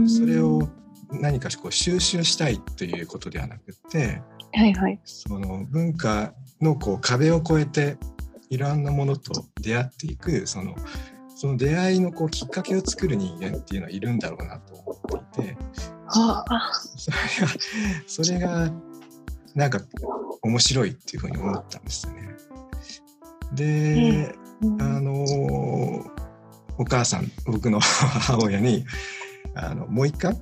[0.07, 0.69] それを
[1.11, 4.21] 何かこう収集したいということではなくて
[4.53, 4.99] はいはい。
[5.03, 7.97] その文化のこう壁を越えて
[8.49, 10.75] いろんなものと出会っていくその
[11.35, 15.57] その出会いのこうきっかけを作る人間っていうのはいるんだろうなと思っていて
[16.07, 16.71] はあ。
[16.95, 17.53] それが
[18.07, 18.71] それが
[19.55, 19.79] なんか
[20.43, 22.35] 面白いっていうふうに思ったんですよね。
[23.53, 26.05] で、うんあの
[26.79, 28.85] お母さん僕の 母親に
[29.53, 30.35] あのもう一回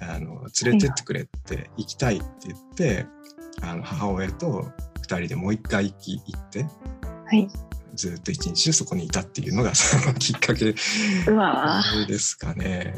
[0.00, 3.06] あの連れてってくれって行きたいって言って、
[3.60, 7.48] あの母親と2人でもう一回行き行ってはい。
[7.94, 10.74] ずっと一日中そこにいたっていうのがその きっかけ。
[12.06, 12.94] ですかね。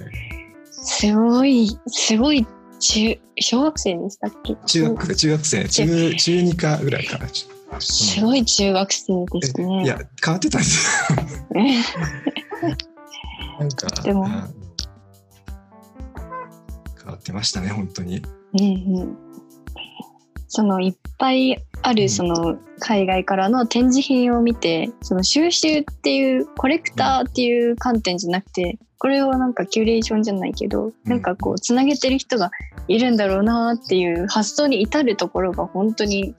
[0.70, 2.46] すごい、すごい、
[2.78, 4.56] 中、小学生でしたっけ？
[4.66, 7.28] 中学中学生中中2かぐらいかな。
[7.80, 9.84] すごい中学生ですね。
[9.84, 11.18] いや変わってたんですよ。
[13.58, 14.48] なんかでもあ
[17.04, 18.22] 変わってましたね本当に。
[18.54, 19.16] うんうん。
[20.48, 32.50] そのいっぱいあうんるその海外からの展示品を見て、その収集っていうコレクターっていう観点じゃなくて、これをなんかキュレーションじゃないけど、なんかこうつなげてる人が
[32.88, 36.34] いるんだろうなっていう発想に至るところが本当に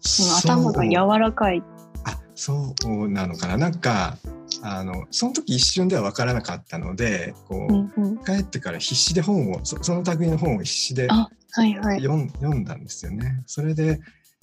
[0.00, 1.62] その頭が柔らかい。
[2.04, 4.16] あそうなのかななんか
[4.62, 8.18] あのその時一瞬では分からなかったのでこう、うんうん。
[8.24, 12.00] 帰ってから必死で本をそその類の本を必死であはいはい。
[12.02, 13.42] 読んだんですよね。
[13.46, 14.00] それで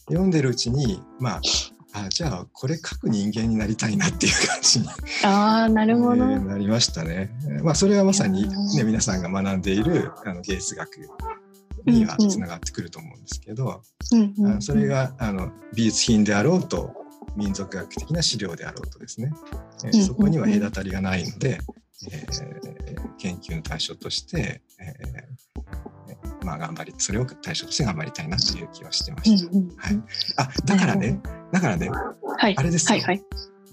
[0.07, 1.41] 読んでるうちにまあ
[1.95, 4.87] あじゃあこれ書く人間になりたいなっていう感じに、
[5.23, 6.15] ああ、なるほど。
[6.15, 7.31] えーなりましたね。
[7.63, 10.97] まあそれはまさに、うね、ん皆さんが学んでいるあの芸術学
[11.85, 16.93] にはつながってくると思うんですけど、うんうんうんあそれがあの美術品であろうと
[17.35, 19.31] 民族学的な資料であろうとですね、
[19.85, 21.59] えーそこには隔たりがないので、
[22.11, 22.75] えー
[23.17, 24.85] 研究の対象として、えー
[26.09, 29.47] えーまあ、頑張りそれを対象として頑張りたいなという気はしてました。
[29.47, 30.03] はい、
[30.37, 31.19] あだからね
[31.51, 32.55] だからねはい。
[32.57, 33.23] あれですよはいはい。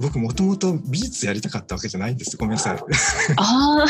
[0.03, 2.79] 僕もともと美術やりたかったわけじゃないんですごめんなさい
[3.37, 3.85] あ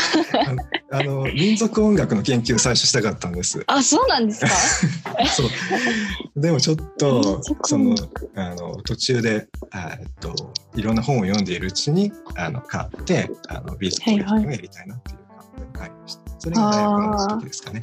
[0.91, 3.63] あの民族音楽の研究を最初したかったんです。
[3.67, 4.47] あ、あ、そうなんですか？
[5.35, 7.95] そうでもちょっ民と族その
[8.35, 10.33] あの途中であえっと
[10.75, 16.21] いろんな本を読んでいるうちにあの買ってあの美術コレクションをやりたいなっていう感覚になりました。
[16.39, 17.81] それが大学の時ですかね。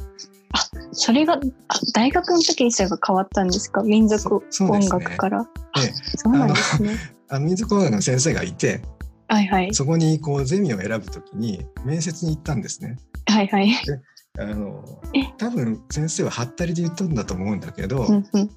[0.92, 1.40] それが、あ、
[1.94, 3.82] 大学の時にそれが変わったんですか？
[3.82, 5.44] 民族音楽から。
[5.78, 6.96] ええそうなんですね。
[7.30, 8.82] あの民族音楽の先生がいて
[9.30, 9.72] はいはい。
[9.72, 12.96] そこにこうゼミを選ぶときに面接に行ったんですね。
[13.26, 13.72] はいはい。
[14.38, 15.24] あのえ？
[15.38, 18.06] 多分先生ははったりで言ったんだと思うんだけど。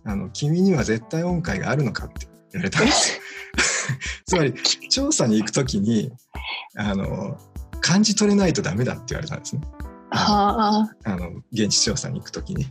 [0.03, 3.21] あの君には絶対音階があるのかって言われたんですよ。
[4.25, 4.53] つまり
[4.89, 6.11] 調査に行くときに
[6.75, 7.37] あの
[7.81, 9.61] 感じ取れないとダメだって言われたんですね。
[10.09, 11.11] はあ。
[11.11, 12.65] あの現地調査に行くときに。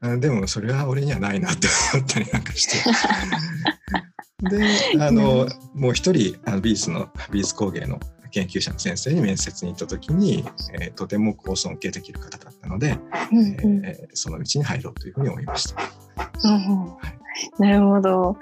[0.00, 2.78] あでもそれは俺にはないなって思ったりなんかして。
[4.42, 4.58] で
[5.00, 8.00] あのもう一人あの美術の美術工芸の
[8.30, 10.44] 研究者の先生に面接に行った時に、
[10.80, 12.98] えーとてもこう尊敬できる方だったので、
[13.30, 13.42] うんう
[13.80, 15.82] んえーその道に入ろうというふうに思いました。
[16.44, 16.92] うんうん
[17.58, 18.36] なるほど。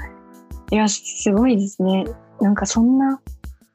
[0.71, 2.05] いや、すごいですね。
[2.41, 3.21] なんかそんな、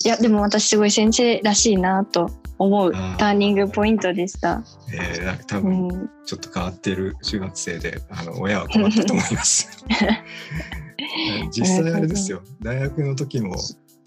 [0.04, 4.64] いや、でも私すごい先生らしいなと思うターニングポイントでした。
[4.94, 6.10] えー、多う分ん。
[6.26, 9.86] ちょっと変わっている中学生であの親は困ったと思います。
[11.52, 12.42] 実際あれですよ。
[12.62, 13.56] 大学の時も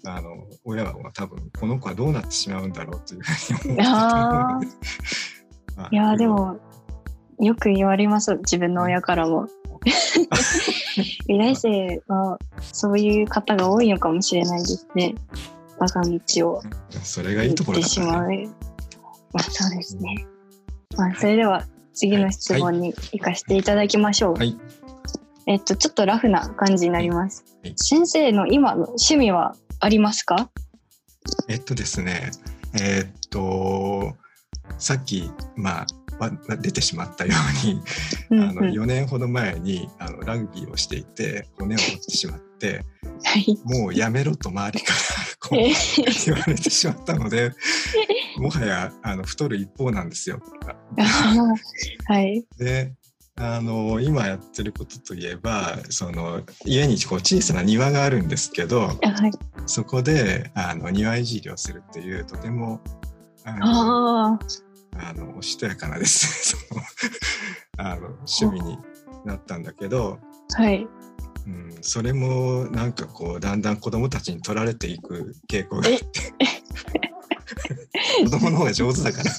[0.05, 4.67] あの親は多分この子はどうなってしまうんだろうというふうに思って
[5.75, 6.57] た いや、でも、
[7.39, 9.47] よく言われます、自分の親からも。
[11.27, 12.37] 美大生は
[12.73, 15.15] そういう方が多いのかもしれないですね。
[15.77, 16.61] 我が道を。
[17.01, 18.49] それがいいとこ行ってろだねし
[19.31, 20.27] まあ、そうですね。
[20.97, 24.33] まあ、それでは次の質問に行かせていただきましょう。
[24.33, 24.57] はい
[25.49, 27.43] えっと、ちょっとラフな感じになります。
[27.63, 30.51] はい先生の今の趣味はありますか？
[31.49, 32.29] えっとですね
[32.79, 34.15] えーっと
[34.77, 35.87] さっきまあ
[36.19, 36.31] わ
[36.61, 37.33] 出てしまったよ
[37.63, 37.81] うに
[38.29, 42.85] うんあのうん4年ほど前にあのラグビーをしていて骨を折ってしまって
[43.23, 43.57] はい。
[43.65, 44.99] もうやめろと周りから
[45.39, 45.73] こうえ
[46.25, 47.53] 言われてしまったので
[48.37, 50.39] もはやあの太る一方なんですよ。
[52.05, 52.45] はい。
[52.57, 52.93] で
[53.41, 58.99] あの今やってることといえばその家にこう小さな庭があるんですけどはい。
[59.65, 62.81] そこであの庭いじりをするっていうとても
[63.45, 64.39] あのあ
[64.97, 66.81] あのおしとやかなですね
[67.77, 68.77] あの趣味に
[69.23, 70.19] なったんだけど、
[70.57, 70.61] あ。
[70.61, 70.87] はい。
[71.47, 76.33] うん、それもなんかこうだんだん子供たちに取られていく傾向があって
[78.23, 79.31] 子供の方が上手だから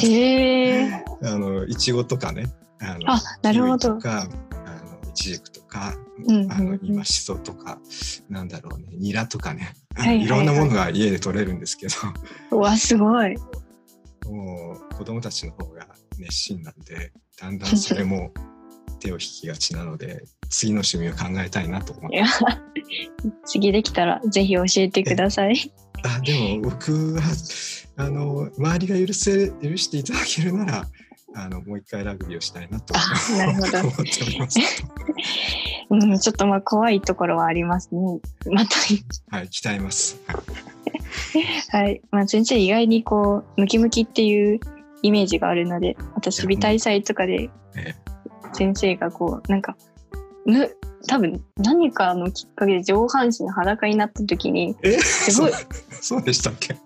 [0.00, 1.04] ね。
[1.22, 2.46] あのいちごとかね
[2.84, 3.94] あのあなるほど。
[3.94, 4.26] とかあ
[5.06, 5.94] のちじくとか、
[6.26, 6.52] うんうんうん。
[6.52, 7.78] あの今しそとか
[8.28, 10.24] なんだろうねニラとかね、はいはいはい。
[10.26, 11.94] いろんなものが家で取れるんですけど。
[12.52, 13.36] うわすごい。
[14.26, 15.86] もう子供たちの方が
[16.18, 18.32] 熱心なんでだんだんそれも
[19.00, 22.22] 手を引きがちなので 次の趣味を考えたいなと思って。
[23.46, 25.72] 次できたらぜひ教えてください。
[26.04, 27.22] あでも僕は
[27.96, 30.88] あの周りが許せ許していただけるなら
[31.36, 34.58] あのもう一回ラグビーをしたいなとあなるほど思っております。
[35.90, 38.20] うん、ちょっとまあ怖いところはありますね。
[38.50, 38.76] また、
[39.30, 40.20] はい、鍛えます。
[41.70, 42.00] はい。
[42.10, 44.60] まあ先生意外にこう、ムキムキっていう
[45.02, 47.94] イメージがあるので、私、美大祭とかでえ
[48.52, 49.76] 先生がこう、なんか、
[50.46, 54.98] む、多分何かのきっかけで上半身裸になった時に、え？
[54.98, 55.52] すごい
[56.00, 56.76] そうでしたっけ？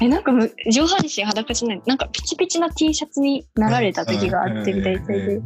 [0.00, 5.40] え、なんかむ上半身裸じゃない、なんかピチピチな T シャツになられた時があって、美大祭で。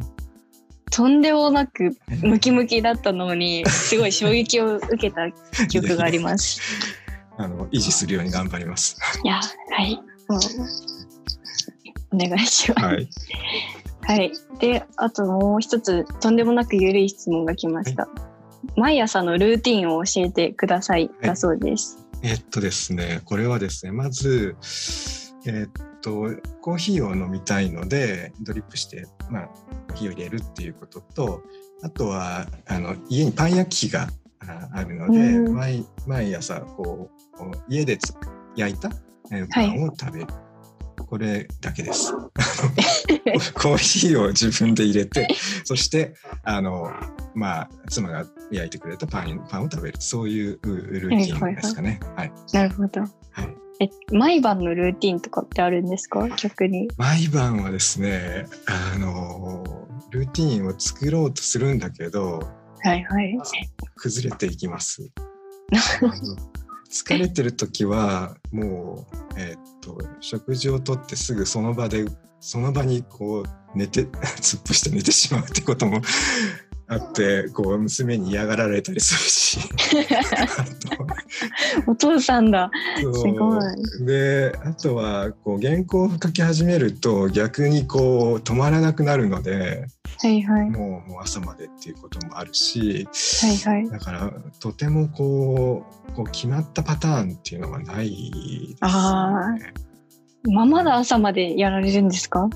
[0.91, 5.31] とんでもなくムキムキだったのに、すごい衝撃を受けた
[5.67, 6.61] 記憶があります。
[7.37, 8.95] あの維持するように頑張ります。
[9.23, 9.95] いや、はい。
[10.29, 10.39] もう
[12.13, 12.85] お願いします。
[12.85, 13.09] はい。
[14.03, 14.31] はい。
[14.59, 18.07] で、あともう一つ、とんでもなく緩い質問が来ました。
[18.75, 22.02] 毎朝のルーティンを教えてくださいだそうです。
[22.23, 24.55] えっとですね、これはですね、まず、
[25.45, 26.29] えっと、
[26.61, 31.43] コーヒーを飲みたいので、ドリップして、まあ、コーヒーを入れるっていうことと、
[31.81, 34.07] あとは、あの、家にパン焼き器が
[34.39, 38.13] ああるので、うん毎毎朝、こう、家でつ
[38.55, 38.89] 焼いた
[39.31, 40.27] えーパンを食べる。
[40.97, 42.13] これだけです。
[43.53, 45.27] コーヒーを自分で入れて、
[45.63, 46.91] そして、あの、
[47.35, 49.97] まあ、妻が焼いてくれたパンパンを食べる。
[49.99, 51.99] そういううルーティンですかね。
[52.15, 52.31] はい。
[52.53, 53.01] なるほど。
[53.01, 53.09] はい。
[53.81, 56.27] え、毎晩のルーティンとかってあるんですか？
[56.37, 56.87] 逆に。
[56.97, 62.39] 毎晩はですね、あの、ルーティンを作ろうとするんだけど、
[62.81, 63.37] はいはい。
[63.95, 65.09] 崩れていきます。
[66.93, 72.05] 疲れてる時はもう、えーっと食事をとってすぐその場で
[72.39, 74.03] その場にこう寝て
[74.39, 76.01] 突っ伏して寝てしまうってことも
[76.87, 79.59] あってこう娘に嫌がられたりするし
[81.87, 82.69] お父さんだ。
[82.97, 84.05] すごい。
[84.05, 89.87] であとはこう原稿を書き始めると逆にこう止まらなくなるので
[90.21, 90.69] はいはい。
[90.69, 93.89] もうもう朝までっていうこともあるしはいはい。
[93.89, 99.73] だからとてもこうこう決まったパターンっていうのがないですあね。
[100.51, 102.49] まあまだ朝までやられるんですか？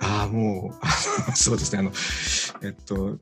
[0.00, 1.92] ああもうそうですねあの
[2.62, 3.18] えっと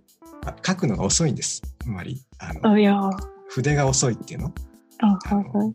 [0.46, 3.10] あ書くのが遅いんですあまりあのあ、いやー
[3.48, 4.54] 筆が遅いっていうの
[5.02, 5.74] あ、はいはい。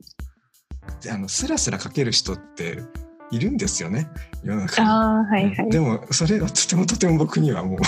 [1.04, 2.82] であのスラスラ書ける人って
[3.32, 4.10] いるんですよね
[4.44, 4.88] 世の中に。
[4.88, 5.70] ああ、はいはい。
[5.70, 7.80] でもそれは とてもとても僕にはもう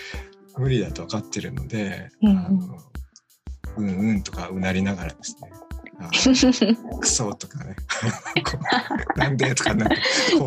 [0.60, 2.78] 無理だと分かってるので、うんうんあの
[3.78, 5.50] うんうんとかうなりながらですね
[7.00, 7.74] クソとかね
[9.16, 9.94] なんでとかなんか
[10.38, 10.46] こ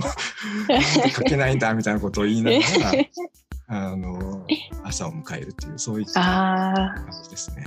[0.70, 4.46] うなんで書けないんだみたいなことを言いながらあの
[4.84, 7.66] 朝を迎えるっていうそういった感じですね。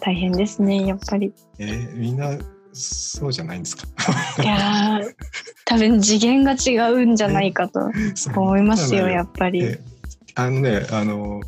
[0.00, 1.32] 大変ですね、やっぱり。
[1.58, 2.30] えーみんな
[2.76, 3.86] そうじゃないんですか
[4.42, 5.14] いやー、
[5.64, 7.90] 多分次元が違うんじゃないかと
[8.34, 9.60] 思いますよ、やっぱり。
[9.60, 9.80] で
[10.34, 11.40] あのねあの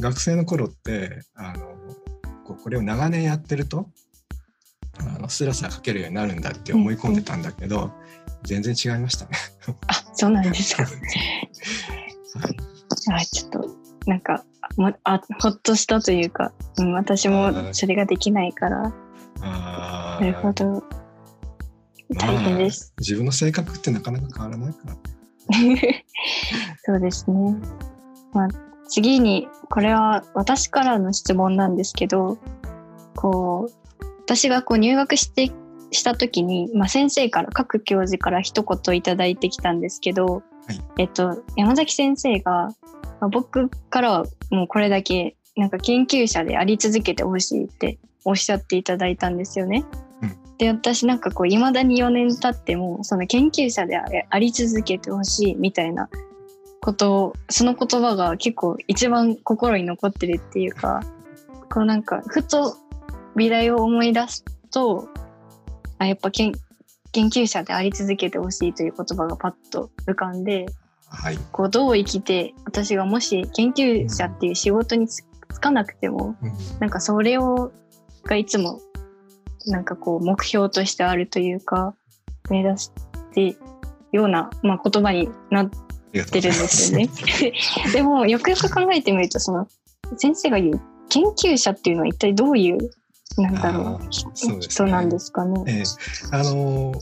[0.00, 1.76] 学生の頃ってあの
[2.44, 3.88] これを長年やってると
[4.98, 7.92] あのスラスラ書けるようになるんだって思い込んでたんだけど、
[8.42, 9.30] 全然違いましたね。
[9.86, 10.82] あ、そうなんですか。
[12.40, 12.72] はい
[13.10, 14.44] あ、ちょっと、なんか、
[14.76, 18.92] もあほっとしたというか、うん、私もそれができないから、あ
[19.42, 20.82] なるほーど。
[22.16, 22.92] 大変です。
[22.96, 24.96] まあ自分の性格ってなかなか変わらないから。
[26.84, 27.56] そうですね。
[28.32, 28.48] まあ、
[28.88, 32.38] 次に、これは私からの質問なんですけど、
[33.16, 35.50] こう、私がこう入学して、
[35.90, 42.70] した時に、まあ、先生から、各教授から一言いただいてきたんですけど、はいえっと、山崎先生が、
[43.20, 49.84] まあ、僕からはもうこれだけ、なんか研究者であり続けてほしいっておっしゃっていただいたんですよね。
[50.22, 56.08] うんで、私なんかこう、未だに4年経っても、その研究者でああり続けてほしいみたいな
[56.80, 61.02] ことを、その言葉が結構一番心に残ってるっていうか、
[61.68, 62.76] こうなんか、ふと
[63.34, 65.08] 美大を思い出すと、
[65.98, 66.52] あ、やっぱ研
[67.12, 70.66] 研究者であり続けてほしいという言葉がパッと浮かんで、
[71.08, 71.38] はい。
[71.52, 77.72] こうどう生きて、私がもし研究者っていう仕事につつかなくても、うんなんかそれを、
[78.24, 78.80] がいつも、
[79.66, 81.94] なんかこう目標としてあるというか、
[82.50, 82.90] 目指し
[83.34, 83.56] て
[84.12, 87.08] ような、まあ、言葉になってるんですよね。
[87.92, 89.68] でも、よくよく考えてみると、その、
[90.18, 92.90] 先生が言う研究者っていうのは一体どういう
[93.36, 95.62] なんだろうそうね人なんですかね。
[95.66, 95.82] ええ
[96.30, 96.94] あの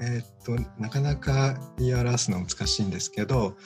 [0.00, 3.56] えーっとなかなか言い表すのは難しいんですけど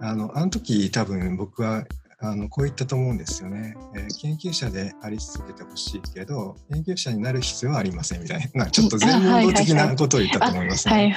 [0.00, 1.84] あのあの時多分僕は
[2.24, 11.14] あのこう言ったと思うんですよね、えー研究者であり続けてほしいけど研究者になる必要はありませんみたいなちょっと全問答的なことを言ったと思いますね。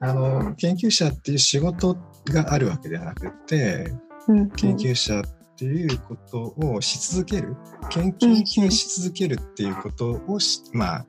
[0.00, 3.92] あの研究者っていう仕事があるわけではなくて
[4.28, 5.22] うん研究者っ
[5.56, 7.56] ていうことをし続ける
[7.90, 11.06] 研究し続けるっていうことをし、まあ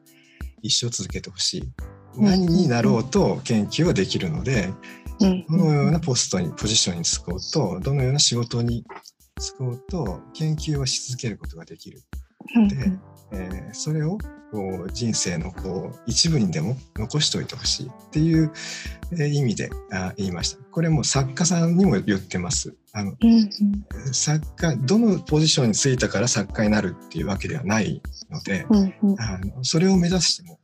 [0.61, 1.61] 一生続けてほしい。
[1.61, 1.71] うん
[2.17, 4.73] 何になろうと研究はできるので
[5.21, 5.45] うん。
[5.47, 8.83] どのようなポストにポジションに就こうとどのような仕事に
[9.41, 12.01] 就こうと研究はし続けることができる、
[12.55, 12.75] うんで
[13.33, 14.17] えーそれを
[14.51, 18.51] こう人生のこう一部にでも残しておいてほしいっていう、
[19.13, 20.63] えー意味であ言いました。
[20.71, 22.75] これも作家さんにも言ってます。
[22.93, 23.49] あのうん
[24.13, 28.65] 作家どのポジションに就いたから作家になるっていうわけではないので、
[29.19, 30.59] あのそれを目指しても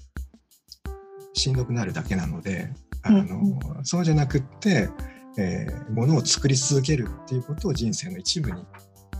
[1.34, 2.74] しんどくなるだけなので
[3.04, 3.86] あの、うん。
[3.86, 4.90] そうじゃなくって、
[5.38, 8.66] えーものを作り続けるっていうことを人生の一部に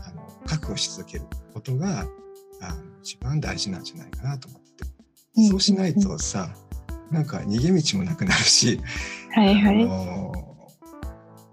[0.04, 2.00] あの確保し続けることが
[2.60, 4.84] あの一番大事なんじゃないかなと思って、
[5.36, 5.48] うん。
[5.48, 6.50] そうしないとさ
[7.10, 8.80] なんか逃げ道もなくなるし、
[9.34, 9.86] あはいはい。
[9.86, 10.32] の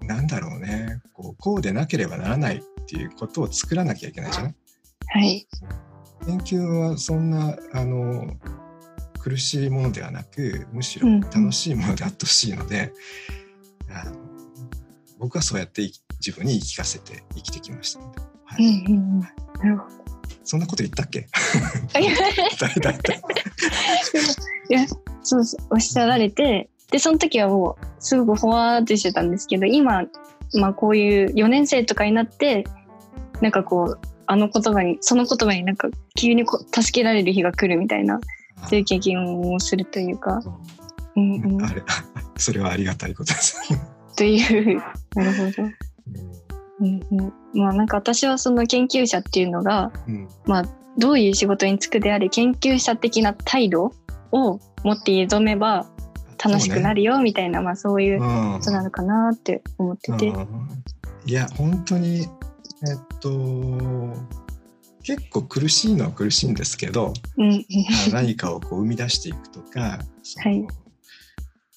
[0.01, 1.01] なんだろうね。
[1.13, 4.55] こうこうでなければならないっていうことを作らなきゃいけないじゃない
[5.07, 5.47] はい。
[6.25, 8.27] 研究はそんなあの
[9.19, 11.19] 苦しいものではなくむしろうん。
[11.21, 12.91] 楽しいものであってほしいので、
[13.89, 14.24] あの
[15.25, 15.81] 僕はそうやって
[16.19, 18.27] 自分に言い聞かせて生きてきましたので、は
[18.59, 19.19] うんいうんうん。
[19.21, 19.27] な
[19.63, 19.95] るほど。
[20.43, 21.27] そんなこと言ったっけ？
[24.69, 24.85] いや。
[25.23, 30.03] そうそうおっしゃられてでその時はもうすごくほわーってしてたんですけど今、
[30.53, 32.65] まあ、こういう4年生とかになって
[33.41, 38.19] なんかこうあの言葉にその言葉になんか急にこう助けられる日が来るみたいな
[38.69, 40.43] そういう経験をするというか、
[41.15, 41.19] う。
[41.19, 41.81] んうん、あれ
[42.37, 43.57] それはありがたいことです。
[44.15, 44.81] という。
[45.15, 45.69] なるほど。
[46.81, 46.99] うん。
[47.11, 50.27] うん、まあなんか私はその研究者っていうのがうん。
[50.45, 50.63] まあ
[50.97, 53.91] どういう仕事に就くであれ研究者的な態度
[54.31, 55.85] を持って挑めば
[56.43, 60.29] 楽しくなるよみたいな、まあそういううんことなのかなって思ってて。
[60.29, 60.47] うん。
[61.25, 62.27] いや本当にえっ
[63.19, 63.29] と
[65.03, 67.65] 結構苦しいのは苦しいんですけどうん。
[68.11, 69.99] 何かをこう生み出していくとか
[70.37, 70.67] はい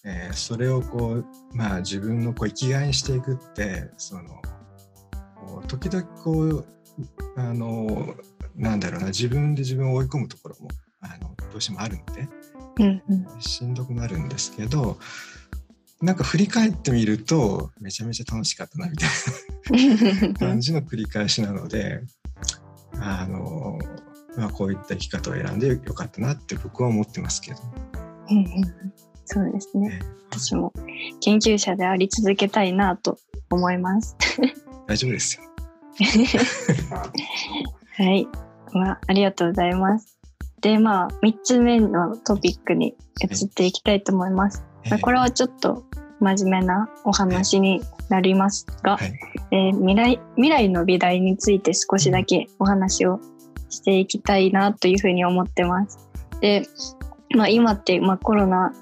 [0.08, 4.40] えーそれをこう、まあ、自分のこう生きがいにしていくってその
[5.66, 6.66] 時々こう
[7.36, 8.14] あの
[8.56, 10.68] なんだろうな自分で自分を追い込むところも
[11.00, 12.28] あのどうしてもあるので
[12.78, 14.98] うんうんしんどくなるんですけど
[16.00, 22.02] なんか振り返ってみるとめちゃめちゃ楽しかったなみたいな 感じの繰り返しなので
[22.94, 23.78] あの、
[24.36, 27.58] まあ、こういった生き方を選んでよかったなって僕は思ってますけど。
[28.30, 30.00] うんうんそうですねね
[30.30, 30.72] 私も
[31.20, 33.18] 研究者であり続けたいなと
[33.50, 34.16] 思います。
[34.86, 35.42] 大丈夫ですよ。
[37.96, 38.26] はい、
[38.72, 40.18] まあ、ありがとうございます。
[40.62, 44.64] でまあ3つ目のトピックに移っていきたいと思います。
[44.88, 45.84] まあこれはちょっと
[46.20, 49.12] 真面目なお話になりますが、はい
[49.50, 53.20] えー未来未来の美大について少しだけお話を
[53.68, 55.98] していきたいなというふうに思ってます。
[56.40, 56.66] で、
[57.36, 58.72] まあ、今って、まあ、コロナ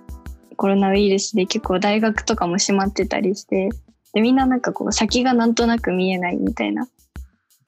[0.56, 3.70] コロナウイルスで結構大学とかも閉まってたりして
[4.12, 6.84] でみんななんかこう先がなんとなく見えないみたいな。
[6.84, 6.88] っ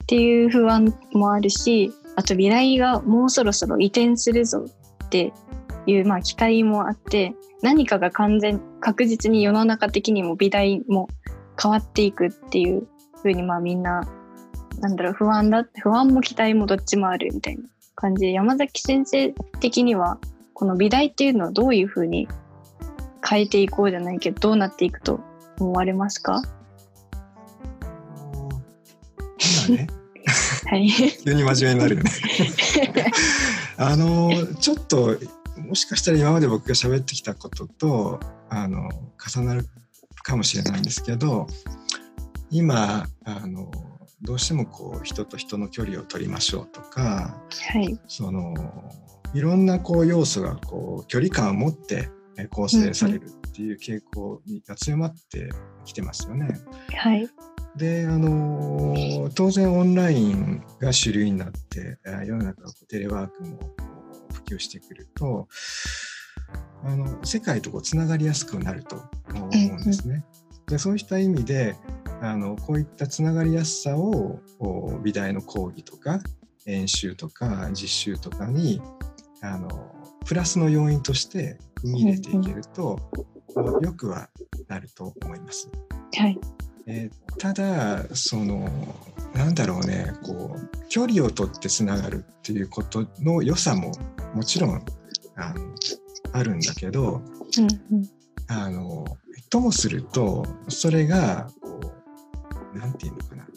[0.07, 4.65] ていう不安もあるしあと美大がもうそろそろ移転するぞ
[5.05, 5.31] って
[5.85, 11.09] いう、まあ、期待もあって何かが完全確実に世の中的にも美大も
[11.61, 12.87] 変わっていくっていう
[13.21, 14.01] ふうにまあみんな
[14.79, 17.63] なんだろう不安だ不安も期待もどっちもあるみたいな
[17.93, 20.17] 感じで山崎先生的には
[20.53, 22.27] この美大っていうのはどういうふうに
[23.27, 25.19] 変えていこうじゃないけどどうなっていくと
[25.59, 26.41] 思われますか？
[29.67, 29.87] 今ね
[30.67, 30.89] はい。
[31.23, 32.11] 急に真面目になるよね。
[33.77, 35.17] あのちょっと
[35.57, 38.89] もしかしたら今まで僕が喋ってきたこととあの
[39.33, 39.65] 重なる
[40.23, 41.47] かもしれないんですけど
[42.49, 43.71] 今あの
[44.21, 47.41] どうしてもこう人と人の距離を取りましょうとか
[47.71, 47.99] はい。
[48.07, 48.53] その
[49.33, 55.49] いろんなこう要素がこう距離感を持ってえ構成されるっていう傾向が強まって
[55.85, 56.59] きてますよね。
[56.95, 57.29] はい。
[57.75, 63.59] であのー当然オンラインが主流になってあ世の中テレワークも
[64.33, 65.47] 普及してくると
[66.83, 70.25] あの世界とこうつながりやすくなると思うんですね。
[70.67, 71.75] でそうした意味で
[72.21, 76.19] あのこういったつながりやすさをお美大の講義とか
[76.65, 78.81] 演習とか実習とかに
[79.41, 79.69] あの
[80.29, 82.99] プラスの要因として踏み入れていけると、
[83.81, 84.29] よくは
[84.67, 85.67] なると思います。
[86.15, 86.39] はい。
[86.85, 88.67] えーただその
[89.33, 93.91] なんだろうねこう距離を取ってつながるっていうことの良さも
[94.33, 94.83] もちろん
[95.37, 95.73] あの
[96.33, 97.21] あるんだけど
[97.57, 98.09] うんうん。
[98.47, 99.05] あの
[99.49, 101.79] ともするとそれがこ
[102.75, 103.47] うなんていうのかな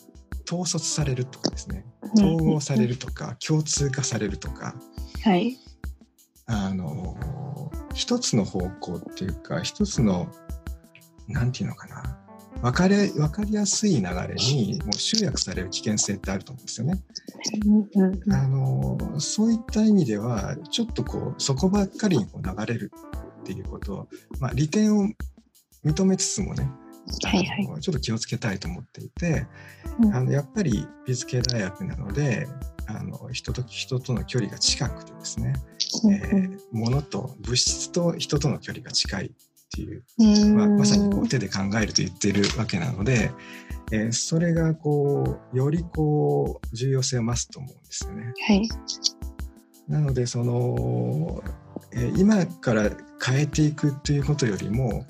[0.46, 4.76] 統率されるとかですね統合されるとか共通化されるとか
[5.24, 5.58] はい。
[6.46, 7.16] あの
[7.94, 10.28] 一つの方向っていうか一つの
[11.28, 12.18] なんていうのかな。
[12.62, 17.02] 分かり分かりやすい流れにもう集約される危険性ってあると思うんですよね。
[18.30, 22.92] あのそういった意味ではちょっとこうそこばっかりにこう流れる
[23.40, 25.08] っていうことを、まあ、利点を
[25.84, 26.70] 認めつつもね
[27.24, 27.80] はいはい。
[27.80, 29.46] ちょっと気をつけたいと思っていて
[30.00, 30.14] うん。
[30.14, 32.46] あのやっぱり美術系大学なので
[32.86, 35.54] あの人と人との距離が近くてですね、
[36.04, 39.30] うんえー物と物質と人との距離が近いっ
[39.74, 43.30] ていううんまあ、まさにこう手で考えると言ってるわけなので、
[43.90, 48.32] えーそれがこうよりこう重要性を増すと思うんですよね。
[48.46, 48.68] はい。
[49.88, 51.42] なのでその、
[51.92, 52.90] えー今から
[53.24, 55.06] 変えていくということよりも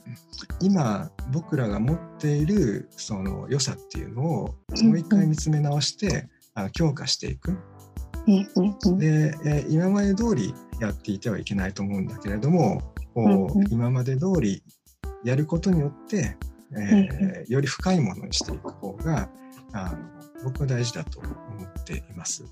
[0.60, 7.58] 今僕らが持っているその良さっていうのをもう一回見つめ直して、あの強化していく。
[8.98, 12.80] で、えー今まで通りやっていてはいけないと思うんだけれども
[13.14, 14.62] こう、今まで通り
[15.24, 16.36] やることによって、
[16.76, 19.28] えーより深いものにしていく方が
[19.72, 19.98] あの
[20.44, 22.44] 僕は大事だと思っています。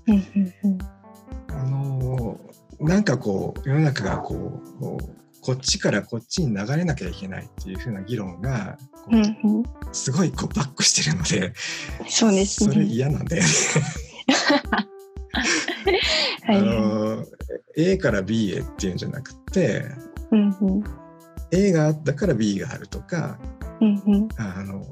[1.49, 2.39] あの
[2.79, 4.85] なんかこう世の中がこう
[5.41, 9.63] こっちからこっちに流れなきゃいけないっていう風な議論がこううんうん。
[9.91, 11.53] すごいこうバックしてるので、
[12.07, 12.83] そうですそれね。
[12.85, 13.49] 嫌なんだよね。
[16.43, 16.57] はい。
[16.57, 17.25] あの
[17.75, 19.85] A から B へっていうんじゃなくて
[20.31, 20.83] うんうん。
[21.51, 23.39] A があったから B があるとか
[23.79, 24.29] うんうん。
[24.37, 24.85] あの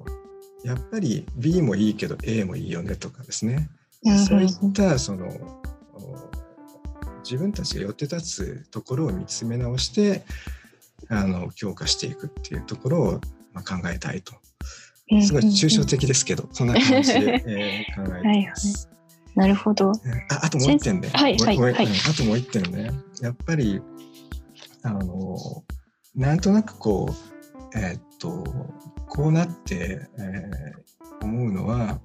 [0.64, 3.70] やっぱり B もいいけど A もいいよねとかですね、
[4.04, 4.26] うんうん。
[4.26, 6.30] そういったそのお
[7.30, 10.24] 自分たちが寄って立つところを見つめ直して
[11.10, 13.22] あの強化していくっていうところを、
[13.54, 14.34] まあ、考えたいと
[15.22, 18.90] すごい抽象的ですけど、そんな感じで、えー考えています。
[19.36, 19.92] なるほど。
[19.92, 19.94] あ
[20.44, 21.10] あともう一点ね。
[21.10, 22.92] はいはいはいうんあともう一点ね。
[23.22, 23.82] やっぱり、
[24.84, 25.36] あの、
[26.16, 28.44] なんとなくこう、えーっと、
[29.08, 32.00] こうなって、えー思うのは、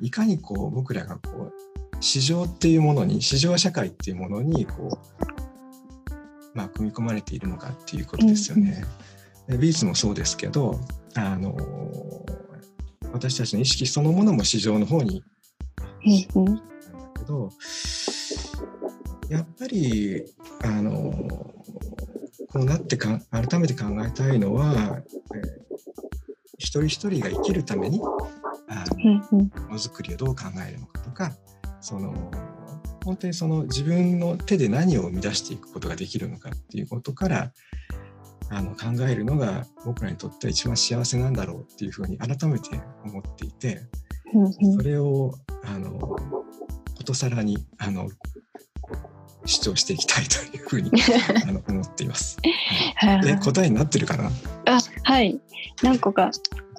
[0.00, 1.52] いかにこう僕らがこう、
[2.00, 8.84] 市場っていうものに、市場社会っていうものに、こう、まあ、組み込まれているのかっていうことですよね。
[9.46, 10.80] で美術もそうですけど、
[11.14, 11.56] あの、
[13.12, 15.22] 私たちの意識そのものも市場の方に
[16.34, 16.44] うんうん。
[16.46, 16.62] なんだ
[17.18, 17.50] けど
[19.28, 20.22] やっぱり
[20.62, 20.92] あの
[22.48, 25.00] こうなってか改めて考えたいのは、
[25.34, 25.66] えー
[26.58, 28.28] 一人一人が生きるためにも
[29.68, 31.32] のづくりをどう考えるのかとか
[31.86, 32.12] その
[33.04, 37.52] 本当にその自分の手で何を生み出していくことができるのかっていうことから
[38.50, 42.70] あの考えるのが僕らにとっては一番幸せなんだろうっていうふうに改めて
[43.04, 43.82] 思っていて。
[44.76, 45.32] それを
[45.64, 46.18] あのこ
[47.04, 48.08] とさらにあの
[49.44, 50.90] 主張していきたいというふうに
[51.46, 52.36] あの思っています。
[52.96, 54.30] はいえ答えになってるかな？
[54.66, 55.40] あはい
[55.82, 56.32] 何個か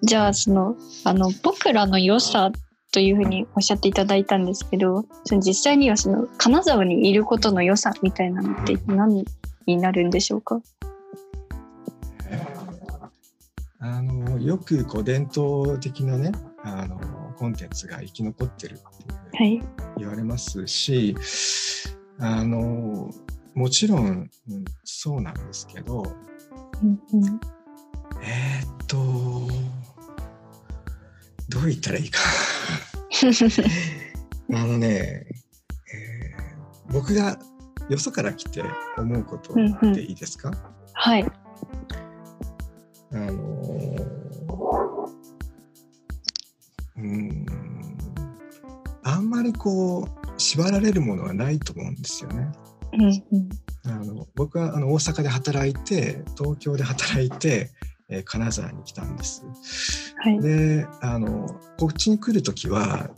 [0.04, 2.52] じゃあそのあの僕らの良さ
[2.98, 9.24] というふうにおっしゃっていただいたんですけどその実際にはその金沢にいることの良さみたいなのって何
[9.68, 10.60] になるんでしょうか、
[13.80, 16.32] あのよくこう伝統的なね
[16.64, 17.00] あの
[17.38, 18.78] コンテンツが生き残ってるっ
[19.32, 19.62] てい。
[20.00, 21.16] 言われますし、
[22.18, 23.12] あの
[23.54, 26.04] もちろん、うんそうなんですけど、
[26.82, 27.40] うんうん。
[28.24, 28.98] えーっと
[31.50, 32.20] どう言ったらいいか。
[34.54, 35.38] あのね、えー
[36.90, 37.38] 僕が
[37.90, 38.64] よそから来て
[38.98, 39.54] 思うこと
[39.94, 40.52] でいいですか、
[40.94, 41.26] はい。
[43.12, 44.18] あのー
[46.98, 47.46] うーん
[49.04, 52.52] あんまりこう縛られるものはないと思うんですよね。
[52.94, 53.50] うんうん。
[53.86, 57.72] あの僕はあの大阪で働いて東京で働いて、
[58.10, 59.44] えー金沢に来たんです。
[60.18, 60.40] はい。
[60.42, 61.48] であの
[61.78, 63.10] こっちに来る時は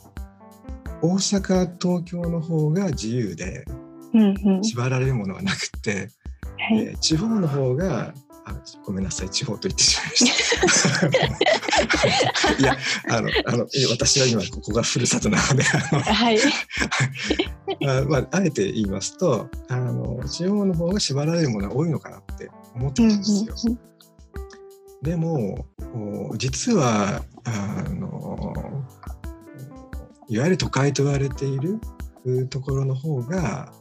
[1.02, 3.64] 大阪東京の方が自由で
[4.12, 4.64] うんうん。
[4.64, 6.10] 縛られるものはなくて、
[6.58, 6.78] はい。
[6.78, 8.12] えー地方の方が
[8.46, 11.06] あごめんなさい地方と言ってしまいました。
[12.58, 12.76] いや
[13.08, 16.38] あのあの私は今ここがふるさとなのであの、はい、
[17.86, 23.54] あまあ、あえて言いますとあの地方の方が縛られるものが多いのかなって思ってたんですよ。
[23.66, 23.89] うんうん
[25.02, 25.66] でも
[26.36, 28.84] 実はあの
[30.28, 31.80] いわゆる都会と言われている
[32.48, 33.72] ところの方が、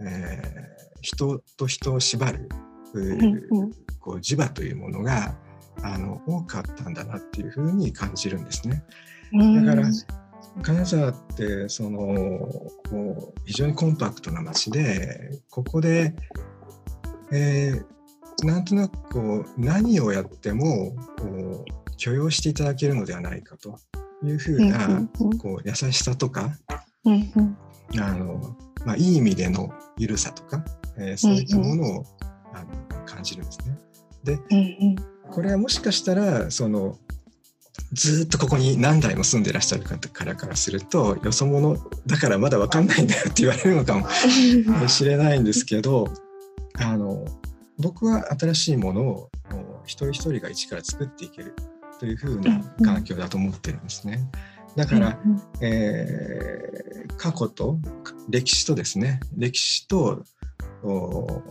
[0.00, 2.48] えー、人と人を縛る、
[2.94, 5.34] うんうんこう磁場というものが
[5.82, 8.82] あの多かったんだなっていうふうに感じるんですね。
[9.32, 9.88] だから
[10.62, 12.48] 金沢ってその
[13.44, 16.14] 非常にコンパクトな街でここで、
[17.32, 17.84] えー、
[18.44, 23.78] なんとなくこう何をやってもこう許容していただけるのではないかと
[24.22, 25.08] いうふうな、
[25.40, 26.56] こう優しさとか
[27.98, 30.64] あの、まあ、いい意味での緩さとか、
[30.98, 32.04] えーそういったものを、
[32.54, 33.78] あの感じるんですね。
[34.24, 34.38] で
[35.30, 36.98] これはもしかしたらその
[37.92, 41.76] ずーっとここに何代も住んでらっしゃる方からからするとよそ者
[42.06, 44.08] だからまだ分かんないんだよって言われるのかも
[44.88, 46.08] しれないんですけど
[46.78, 47.24] あの
[47.78, 49.30] 僕は新しいものを
[49.84, 51.54] 一人一人が一から作っていける
[51.98, 54.28] というふうな環境だと思ってるんですね。
[54.76, 55.18] だから、
[55.60, 57.78] えー過去と
[58.30, 59.20] 歴史とですね。
[59.36, 60.24] 歴史と
[60.82, 61.42] お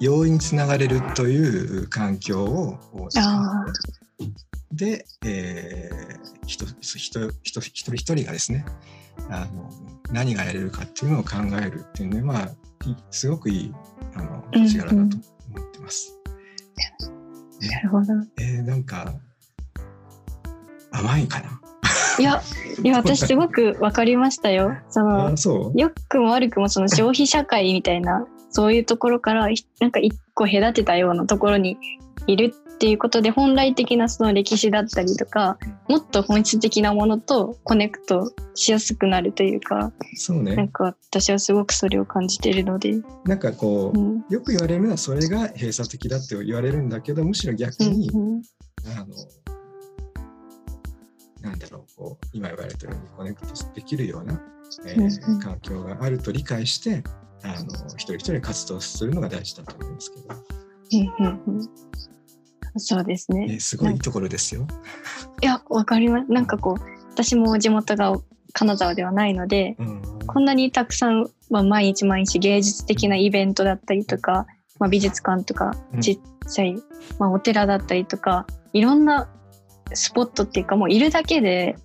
[0.00, 2.78] 容易につながれるという環境を
[4.72, 8.64] で、えー、人人人一人一人がですね
[9.28, 9.70] あの
[10.12, 12.44] 何がやれるかっていうのを考えるっていうのは、まあ、
[12.88, 13.74] いすごくいい
[14.14, 16.18] あのうんうん力だと思ってます。
[17.60, 18.12] なるほど。
[18.38, 19.12] えーなんか
[20.90, 21.60] 甘いかな？
[22.18, 22.42] いや、
[22.82, 24.76] いや、 私すごくわかりましたよ。
[24.90, 25.34] その
[25.74, 31.78] 良くも悪くもその消費社会みたいな、そういうところから、ひなんか一個隔てたようなところに
[32.26, 35.56] いるっていうことで、本来的なその歴史だったりとか、
[35.88, 40.56] もっと本質的なものとコネクトしやすくなるというか、そうね。
[40.56, 44.24] なんか私はすごくそれを感じているので、なんかこう、うん。
[44.28, 48.42] よく言われるのはそれが閉鎖的だって言われるんだけどむしろ逆うんに、うん。
[48.98, 49.06] あの
[51.40, 54.42] なんだろうこう今言われたようにコネクトできるような、
[54.86, 55.40] えーうんうん。
[55.40, 57.04] 環境があると理解して
[57.44, 60.34] あの一人一人活動するのが大事だと思いますけど、
[61.20, 61.70] うんうんうん
[62.76, 63.46] そうですえね。
[63.54, 64.66] ーすごいところですよ。
[65.42, 66.32] いや、わかります。
[66.32, 68.14] なんかこう、私も地元が
[68.52, 74.46] 金沢ではないので、うんこんなにたくさん、まあ、毎日毎日芸術的なイベントだったりとか、
[74.78, 76.74] まあ、美術館とかうんちっちゃい、
[77.18, 79.28] まあ、お寺だったりとかいろんな
[79.92, 81.76] スポットっていうかもういるだけで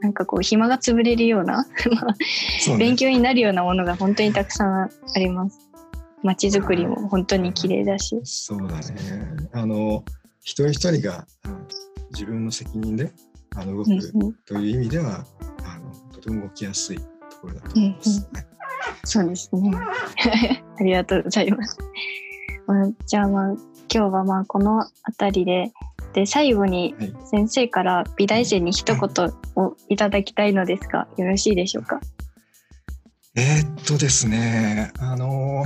[0.00, 1.66] なんかこう暇が潰れるような
[2.78, 5.58] 勉強になるようなものが本当にたくさんあります。
[6.22, 8.20] 街づくりも本当に綺麗だし。
[8.24, 9.48] そうだね。
[9.52, 10.04] あの
[10.46, 11.58] 一人一人があの
[12.12, 13.10] 自分の責任で
[13.56, 13.88] あの動く
[14.46, 15.26] という意味では、
[15.64, 17.04] あのとても動きやすいと
[17.42, 18.28] ころだと思います。
[19.04, 19.72] そうですね。
[20.78, 21.76] ありがとうございます。
[22.68, 25.72] まあ、じゃあまあ今日はまあこの辺りで
[26.12, 32.00] で最後にはい先生から美大生に一言をいただきたいのですがよろしいでしょうか？
[33.34, 35.64] えーっとですね、あの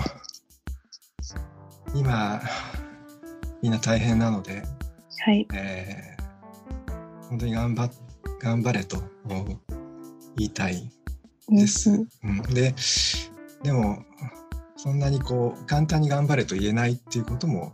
[1.94, 2.40] 今、
[3.62, 4.62] みんな大変なので、
[5.24, 5.46] はい。
[5.54, 6.20] えー
[7.28, 7.90] 本当に頑張っ
[8.40, 8.96] 頑張れと
[9.28, 10.90] 言いたい
[11.48, 11.90] です。
[11.90, 12.74] うんうんで、
[13.62, 14.04] でも、
[14.76, 17.72] そんなにこう、簡単に頑張れと言えないっていうことも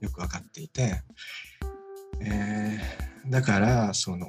[0.00, 1.02] よく分かっていて、
[2.22, 4.26] えーだから、その、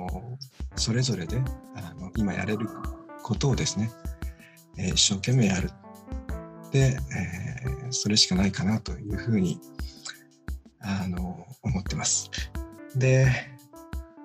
[0.75, 1.41] それぞれで
[1.77, 2.67] あの今やれる
[3.23, 3.89] ことをですね、
[4.77, 5.69] えー一生懸命やる。
[6.71, 9.57] で、えーそれしかないかなというふうに
[10.81, 12.29] あの思ってます。
[12.95, 13.27] で、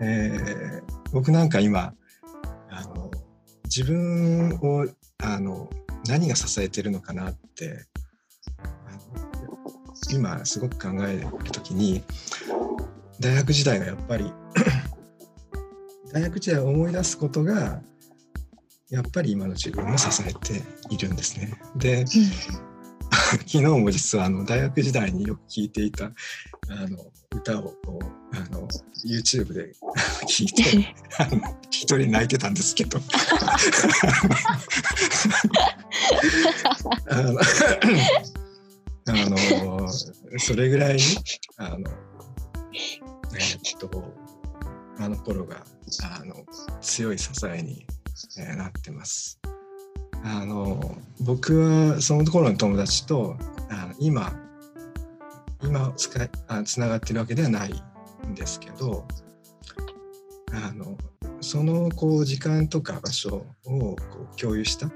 [0.01, 1.95] えー僕なんか今
[2.69, 3.09] あの
[3.67, 4.85] 自分を
[5.23, 5.71] あの
[6.09, 7.87] 何が支えてるのかなって
[10.13, 12.03] 今すごく考える時に
[13.21, 14.33] 大学時代がやっぱり
[16.13, 17.81] 大学時代を思い出すことが
[18.91, 21.55] やっぱり今の自分を支えているんですね。
[21.77, 22.05] で
[23.39, 26.11] 昨日も実はあの大学時代によく聴いていたあ
[26.89, 26.99] の
[27.35, 27.75] 歌を
[28.33, 28.69] あの
[29.05, 29.73] YouTube で
[30.29, 30.95] 聞いて
[31.71, 32.99] 一人泣いてたんですけど
[37.07, 37.41] あの
[39.07, 39.89] あの
[40.39, 41.03] それぐらいに
[41.57, 41.79] あの
[43.35, 44.15] えーっと
[44.99, 45.65] あの頃が
[46.03, 46.35] あの
[46.81, 47.87] 強い支えに、
[48.39, 49.41] えーなってます。
[50.25, 53.37] あの僕はその頃の友達と
[53.69, 54.33] あの今
[55.63, 57.83] 今使いあつながってるわけではない
[58.27, 59.07] んですけど
[60.53, 60.97] あの
[61.41, 63.97] そのこう時間とか場所をこ
[64.33, 64.91] う共有した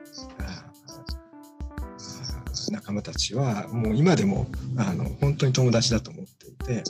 [2.71, 6.85] 仲間たちはもう今でもあの本当に友達だと思っていて、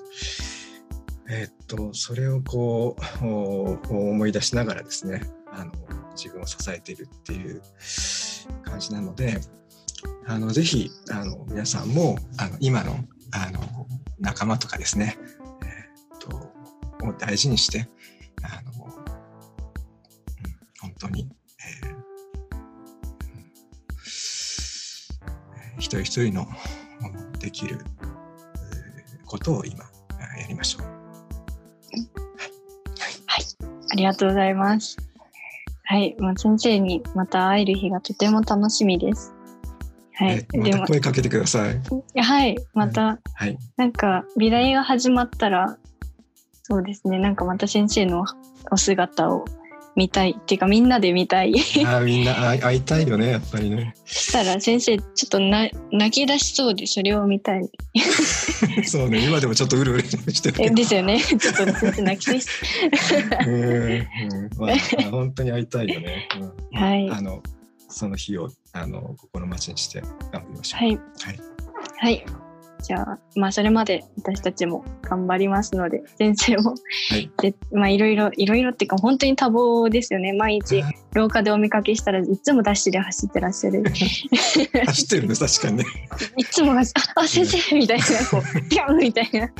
[1.30, 5.22] えっとそれをこう思い出しながらですね
[5.52, 5.72] あの
[6.16, 7.62] 自分を支えているっていう
[8.62, 9.40] 感じなので
[10.26, 12.96] あのぜひあの皆さんもあの今の
[13.32, 13.60] あの
[14.18, 15.18] 仲間とかですね、
[15.62, 16.36] えっと
[17.06, 17.88] を大事にして
[18.42, 18.90] あの、うん、
[20.80, 21.28] 本当に、
[21.82, 21.98] えー
[25.78, 26.46] 一人一人の
[27.38, 27.78] できる
[29.24, 29.84] ことを今
[30.38, 30.82] やりましょう。
[30.82, 30.90] は
[33.08, 33.44] い、はい、
[33.92, 35.07] ありがとうございます。
[35.90, 39.32] はい、もう先生にまた会える日がとても楽しみです。
[40.16, 41.80] はい、また声かけてください。
[42.20, 45.78] はい、また、はい、なんか美大が始まったら、
[46.62, 48.26] そうですね、なんかまた先生の
[48.70, 49.46] お姿を
[49.98, 51.52] 見たいっていうかみんなで見たい。
[51.84, 53.96] あみんな会いたいよねやっぱりね。
[54.04, 57.68] したら先生ちょっとな泣き出しそうでそれを見たい。
[58.86, 61.20] そうね今でもちょっとうるうるしてるですよね。
[61.20, 62.46] ちょっと先生泣き出し
[63.44, 64.06] うん、うん。
[64.56, 66.28] まあ、本当に会いたいよね、
[66.72, 67.10] うん、はい。
[67.10, 67.42] あの
[67.88, 70.84] その日をあの心待ちにして頑張りましょう。
[70.84, 71.40] はい、はい、
[71.98, 72.47] はい
[72.82, 76.70] じゃあ、まあ、それまで私たちも頑張りますので、先生も、
[77.10, 80.32] はい、 で、まあ、いろいろ、いろいろっていうか、本当に多忙ですよね。
[80.32, 83.82] 毎日、廊下でお見かけしたらいつもダッシュで走ってらっしゃる。
[84.86, 85.84] 走ってるね、確かにね。
[86.36, 89.50] いつも、あ、先生みたいな、こう、ピャンみたいな。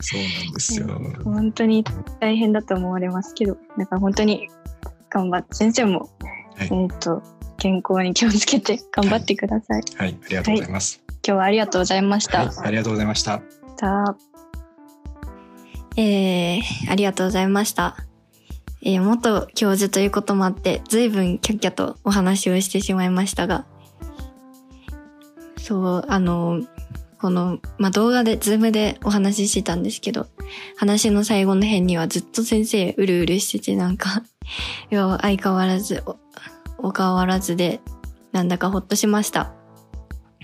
[0.00, 0.86] そうなんですよ。
[1.24, 1.84] 本当に
[2.20, 4.48] 大変だと思われますけど、だから本当に
[5.08, 6.10] 頑張って、先生も、
[6.56, 7.22] はい、えっ、と、
[7.58, 9.82] 健康に気をつけて頑張ってください。
[9.96, 11.02] はい、はい、ありがとうございます。
[11.24, 12.38] 今日はありがとうございました。
[12.38, 13.42] はい、ありがとうございました。
[13.78, 14.16] さ
[15.96, 17.96] えー、ありがとうございました。
[18.82, 23.66] えー、元教授ということもあって、随分キャッキャとお話をしてしまいましたが、
[25.58, 26.62] そう、あの、
[27.20, 30.26] この、まあ、動画で、ズームでお話ししてたんですけど、
[30.76, 34.24] 話の最後の辺にはずっと先生うるうるしてて、なんか
[34.90, 36.18] いや、相変わらずお、
[36.78, 37.80] お変わらずで、
[38.32, 39.52] なんだかほっとしました。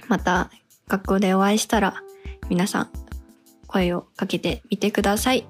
[0.07, 0.51] また、
[0.89, 2.03] 学校でお会いしたら
[2.49, 2.91] 皆さん
[3.67, 5.47] 声をかけてみてください。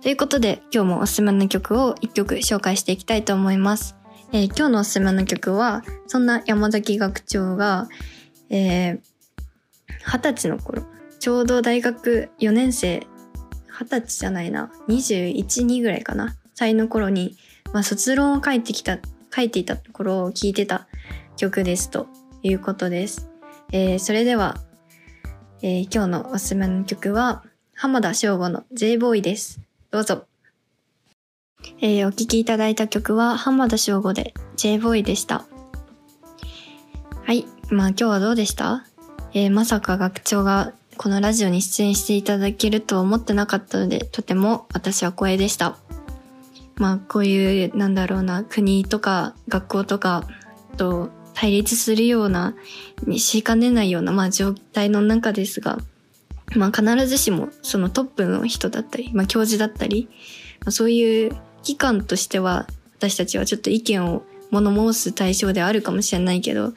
[0.00, 3.96] ということで今日もおすすめの曲を一曲紹介していきたいと思います。
[4.32, 7.88] えー、今日のおすすめの曲はそんな山崎学長が、
[8.50, 9.00] えー、
[10.34, 10.82] 歳の頃、
[11.18, 13.06] ちょうど大学4年生、
[13.68, 17.36] 二十歳じゃないな、21、2ぐらいかな、歳の頃に、
[17.72, 18.98] まあ、卒論を書いてきた、
[19.34, 20.88] 書いていたところを聴いてた
[21.36, 22.06] 曲ですと
[22.42, 23.28] いうことです。
[23.70, 24.56] えー、それでは、
[25.60, 27.44] えー、今日のおすすめの曲は、
[27.74, 29.60] 浜田省吾の J ボーイです。
[29.90, 30.24] どうぞ。
[31.82, 35.44] えー、お聴きいただいた曲は、浜田省吾で J ボーイでした。
[37.24, 37.44] はい。
[37.68, 38.86] まあ今日はどうでした？
[39.34, 45.76] えー、まさか学長がこのラジオに出演していただけるとは思ってなかったので、とても私は光栄でした。
[46.76, 50.26] まあこういう、なんだろうな、国とか学校とか
[50.78, 51.10] と
[51.40, 52.56] 対立するような、
[53.06, 55.78] にしかねないような、まあ状態の中ですが、
[56.56, 60.08] まあ必ずしもそのトップの人だったり、まあ教授だったり、
[60.62, 62.66] まあ、そういう機関としては
[62.96, 66.72] 私たちはちょっと意見を物申す対象であるかもしれないけど、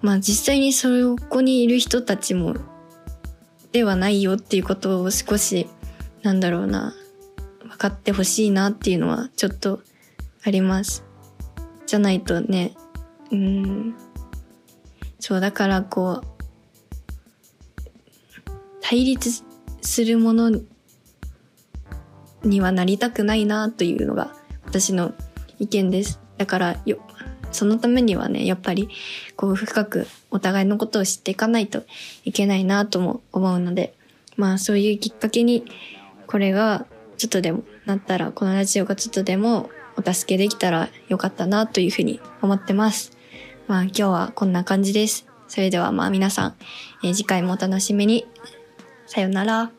[0.00, 2.54] まあ実際にそこにいる人たちも
[3.72, 5.66] ではないよっていうことを少し、
[6.22, 6.94] なんだろうな、
[7.62, 9.80] 分かってほしいなっていうのはちょっと
[10.44, 11.02] あります。
[11.86, 12.76] じゃないとね、
[13.30, 13.94] うん、
[15.18, 16.26] そう、だからこう、
[18.80, 19.42] 対立
[19.82, 20.50] するもの
[22.44, 24.32] にはなりたくないなというのが
[24.64, 25.12] 私の
[25.58, 26.20] 意見です。
[26.38, 26.98] だからよ、
[27.50, 28.88] そのためにはね、やっぱり
[29.34, 31.84] こう深くお互いのことを知っていかないと
[32.24, 33.94] いけないなとも思うので、
[34.36, 35.64] まあそういうきっかけに
[36.26, 43.15] これがちょっとでもなったら、このラジオがちょっとでもお助けできたらよかったなというふうに思ってます。
[43.66, 45.26] まあ今日はこんな感じです。
[45.48, 46.54] それではまあ皆さん、
[47.02, 48.26] えー、次回もお楽しみに。
[49.06, 49.75] さよなら。